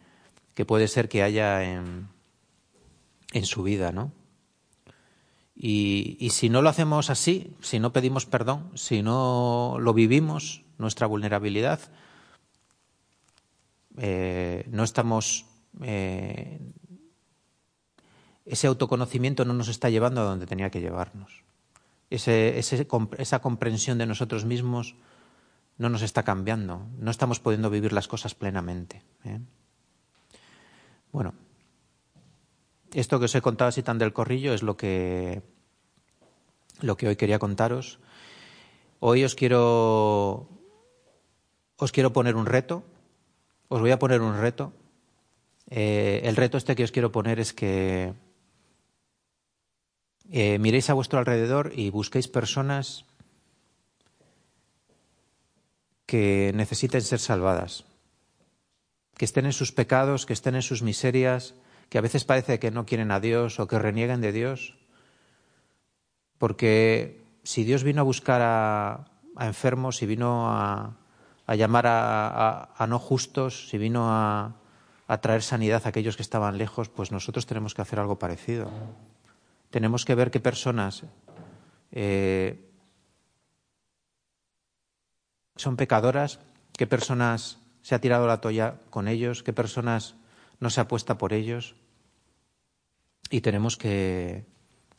que 0.53 0.65
puede 0.65 0.87
ser 0.87 1.07
que 1.07 1.23
haya 1.23 1.63
en, 1.63 2.07
en 3.31 3.45
su 3.45 3.63
vida, 3.63 3.91
¿no? 3.91 4.11
Y, 5.65 6.29
si 6.31 6.49
no 6.49 6.61
lo 6.61 6.67
hacemos 6.67 7.09
así, 7.09 7.55
si 7.61 7.79
no 7.79 7.93
pedimos 7.93 8.25
perdón, 8.25 8.69
si 8.75 9.01
no 9.01 9.77
lo 9.79 9.93
vivimos, 9.93 10.65
nuestra 10.77 11.07
vulnerabilidad, 11.07 11.79
eh, 13.95 14.65
no 14.69 14.83
estamos. 14.83 15.45
Eh, 15.81 16.59
ese 18.45 18.67
autoconocimiento 18.67 19.45
no 19.45 19.53
nos 19.53 19.69
está 19.69 19.89
llevando 19.89 20.19
a 20.19 20.25
donde 20.25 20.47
tenía 20.47 20.69
que 20.69 20.81
llevarnos. 20.81 21.45
esa 22.09 23.39
comprensión 23.39 23.97
de 23.97 24.05
nosotros 24.05 24.43
mismos 24.43 24.95
no 25.77 25.87
nos 25.87 26.01
está 26.01 26.23
cambiando. 26.23 26.85
No 26.99 27.09
estamos 27.09 27.39
pudiendo 27.39 27.69
vivir 27.69 27.93
las 27.93 28.09
cosas 28.09 28.35
plenamente. 28.35 29.01
¿eh? 29.23 29.39
Bueno, 31.13 31.33
esto 32.91 33.17
que 33.17 33.25
os 33.25 33.35
he 33.35 33.41
contado 33.41 33.69
así 33.69 33.81
tan 33.81 33.97
del 33.97 34.11
corrillo 34.11 34.53
es 34.53 34.61
lo 34.61 34.75
que, 34.75 35.52
lo 36.83 36.97
que 36.97 37.07
hoy 37.07 37.15
quería 37.15 37.39
contaros. 37.39 37.99
Hoy 38.99 39.23
os 39.23 39.35
quiero, 39.35 40.47
os 41.77 41.91
quiero 41.91 42.13
poner 42.13 42.35
un 42.35 42.45
reto. 42.45 42.83
Os 43.69 43.79
voy 43.79 43.91
a 43.91 43.99
poner 43.99 44.21
un 44.21 44.37
reto. 44.37 44.73
Eh, 45.69 46.21
el 46.25 46.35
reto 46.35 46.57
este 46.57 46.75
que 46.75 46.83
os 46.83 46.91
quiero 46.91 47.11
poner 47.11 47.39
es 47.39 47.53
que 47.53 48.13
eh, 50.29 50.59
miréis 50.59 50.89
a 50.89 50.93
vuestro 50.93 51.19
alrededor 51.19 51.71
y 51.73 51.89
busquéis 51.89 52.27
personas 52.27 53.05
que 56.05 56.51
necesiten 56.53 57.01
ser 57.01 57.19
salvadas, 57.19 57.85
que 59.17 59.25
estén 59.25 59.45
en 59.45 59.53
sus 59.53 59.71
pecados, 59.71 60.25
que 60.25 60.33
estén 60.33 60.55
en 60.55 60.61
sus 60.61 60.83
miserias, 60.83 61.55
que 61.89 61.97
a 61.97 62.01
veces 62.01 62.25
parece 62.25 62.59
que 62.59 62.71
no 62.71 62.85
quieren 62.85 63.09
a 63.11 63.19
Dios 63.19 63.59
o 63.59 63.67
que 63.67 63.79
renieguen 63.79 64.21
de 64.21 64.31
Dios. 64.31 64.82
Porque 66.43 67.23
si 67.43 67.63
Dios 67.63 67.85
vino 67.85 68.01
a 68.01 68.03
buscar 68.03 68.41
a, 68.43 69.05
enfermos, 69.39 69.95
si 69.95 70.05
vino 70.05 70.51
a, 70.51 70.97
llamar 71.55 71.85
a, 71.87 72.85
no 72.85 72.99
justos, 72.99 73.69
si 73.69 73.77
vino 73.77 74.11
a, 74.11 74.53
traer 75.21 75.41
sanidad 75.41 75.83
a 75.85 75.87
aquellos 75.87 76.17
que 76.17 76.21
estaban 76.21 76.57
lejos, 76.57 76.89
pues 76.89 77.13
nosotros 77.13 77.45
tenemos 77.45 77.73
que 77.73 77.81
hacer 77.81 77.97
algo 77.97 78.19
parecido. 78.19 78.69
Tenemos 79.69 80.03
que 80.03 80.15
ver 80.15 80.31
qué 80.31 80.41
personas 80.41 81.03
eh, 81.93 82.69
son 85.55 85.77
pecadoras, 85.77 86.41
qué 86.73 86.87
personas 86.87 87.59
se 87.83 87.95
ha 87.95 88.01
tirado 88.01 88.27
la 88.27 88.41
toalla 88.41 88.81
con 88.89 89.07
ellos, 89.07 89.43
qué 89.43 89.53
personas 89.53 90.15
no 90.59 90.69
se 90.69 90.81
apuesta 90.81 91.17
por 91.17 91.31
ellos 91.31 91.77
y 93.29 93.39
tenemos 93.39 93.77
que, 93.77 94.51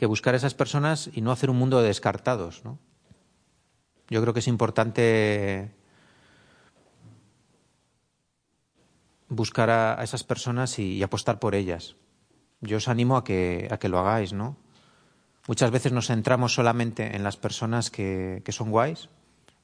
buscar 0.06 0.34
a 0.34 0.36
esas 0.36 0.54
personas 0.54 1.10
y 1.12 1.20
no 1.20 1.32
hacer 1.32 1.50
un 1.50 1.56
mundo 1.56 1.80
de 1.80 1.88
descartados. 1.88 2.64
¿no? 2.64 2.78
Yo 4.08 4.20
creo 4.20 4.34
que 4.34 4.40
es 4.40 4.48
importante 4.48 5.70
buscar 9.28 9.70
a, 9.70 10.02
esas 10.02 10.24
personas 10.24 10.78
y, 10.78 11.02
apostar 11.02 11.38
por 11.38 11.54
ellas. 11.54 11.96
Yo 12.60 12.76
os 12.78 12.88
animo 12.88 13.16
a 13.16 13.24
que, 13.24 13.68
a 13.70 13.78
que 13.78 13.88
lo 13.88 13.98
hagáis, 13.98 14.32
¿no? 14.32 14.56
Muchas 15.46 15.70
veces 15.70 15.92
nos 15.92 16.06
centramos 16.06 16.54
solamente 16.54 17.16
en 17.16 17.22
las 17.22 17.36
personas 17.36 17.90
que, 17.90 18.42
que 18.44 18.52
son 18.52 18.70
guays, 18.70 19.10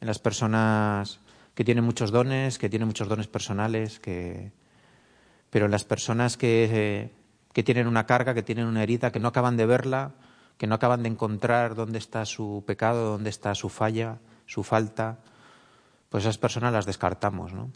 en 0.00 0.08
las 0.08 0.18
personas 0.18 1.20
que 1.54 1.64
tienen 1.64 1.84
muchos 1.84 2.10
dones, 2.10 2.58
que 2.58 2.68
tienen 2.68 2.88
muchos 2.88 3.08
dones 3.08 3.28
personales, 3.28 3.98
que... 4.00 4.52
pero 5.50 5.66
en 5.66 5.70
las 5.70 5.84
personas 5.84 6.36
que, 6.36 7.12
que 7.52 7.62
tienen 7.62 7.86
una 7.86 8.06
carga, 8.06 8.34
que 8.34 8.42
tienen 8.42 8.66
una 8.66 8.82
herida, 8.82 9.10
que 9.10 9.20
no 9.20 9.28
acaban 9.28 9.56
de 9.56 9.66
verla, 9.66 10.12
que 10.56 10.66
no 10.66 10.74
acaban 10.74 11.02
de 11.02 11.08
encontrar 11.08 11.74
dónde 11.74 11.98
está 11.98 12.24
su 12.24 12.64
pecado, 12.66 13.12
dónde 13.12 13.30
está 13.30 13.54
su 13.54 13.68
falla, 13.68 14.18
su 14.46 14.62
falta, 14.62 15.18
pues 16.10 16.24
esas 16.24 16.38
personas 16.38 16.72
las 16.72 16.86
descartamos, 16.86 17.52
¿no? 17.52 17.70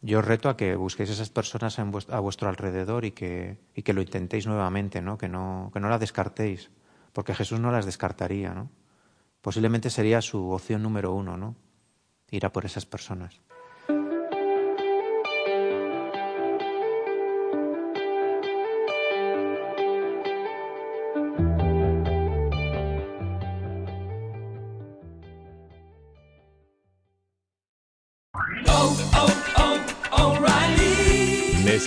Yo 0.00 0.20
os 0.20 0.24
reto 0.24 0.48
a 0.48 0.56
que 0.56 0.76
busquéis 0.76 1.10
esas 1.10 1.28
personas 1.28 1.78
a 1.78 2.20
vuestro 2.20 2.48
alrededor 2.48 3.04
y 3.04 3.10
que, 3.10 3.58
y 3.74 3.82
que 3.82 3.92
lo 3.92 4.00
intentéis 4.00 4.46
nuevamente, 4.46 5.02
¿no? 5.02 5.18
Que, 5.18 5.28
¿no? 5.28 5.70
que 5.74 5.80
no 5.80 5.88
las 5.88 5.98
descartéis, 5.98 6.70
porque 7.12 7.34
Jesús 7.34 7.58
no 7.58 7.72
las 7.72 7.84
descartaría, 7.84 8.54
¿no? 8.54 8.70
Posiblemente 9.42 9.90
sería 9.90 10.22
su 10.22 10.50
opción 10.50 10.82
número 10.82 11.12
uno, 11.12 11.36
¿no? 11.36 11.56
Ir 12.30 12.46
a 12.46 12.52
por 12.52 12.64
esas 12.64 12.86
personas. 12.86 13.40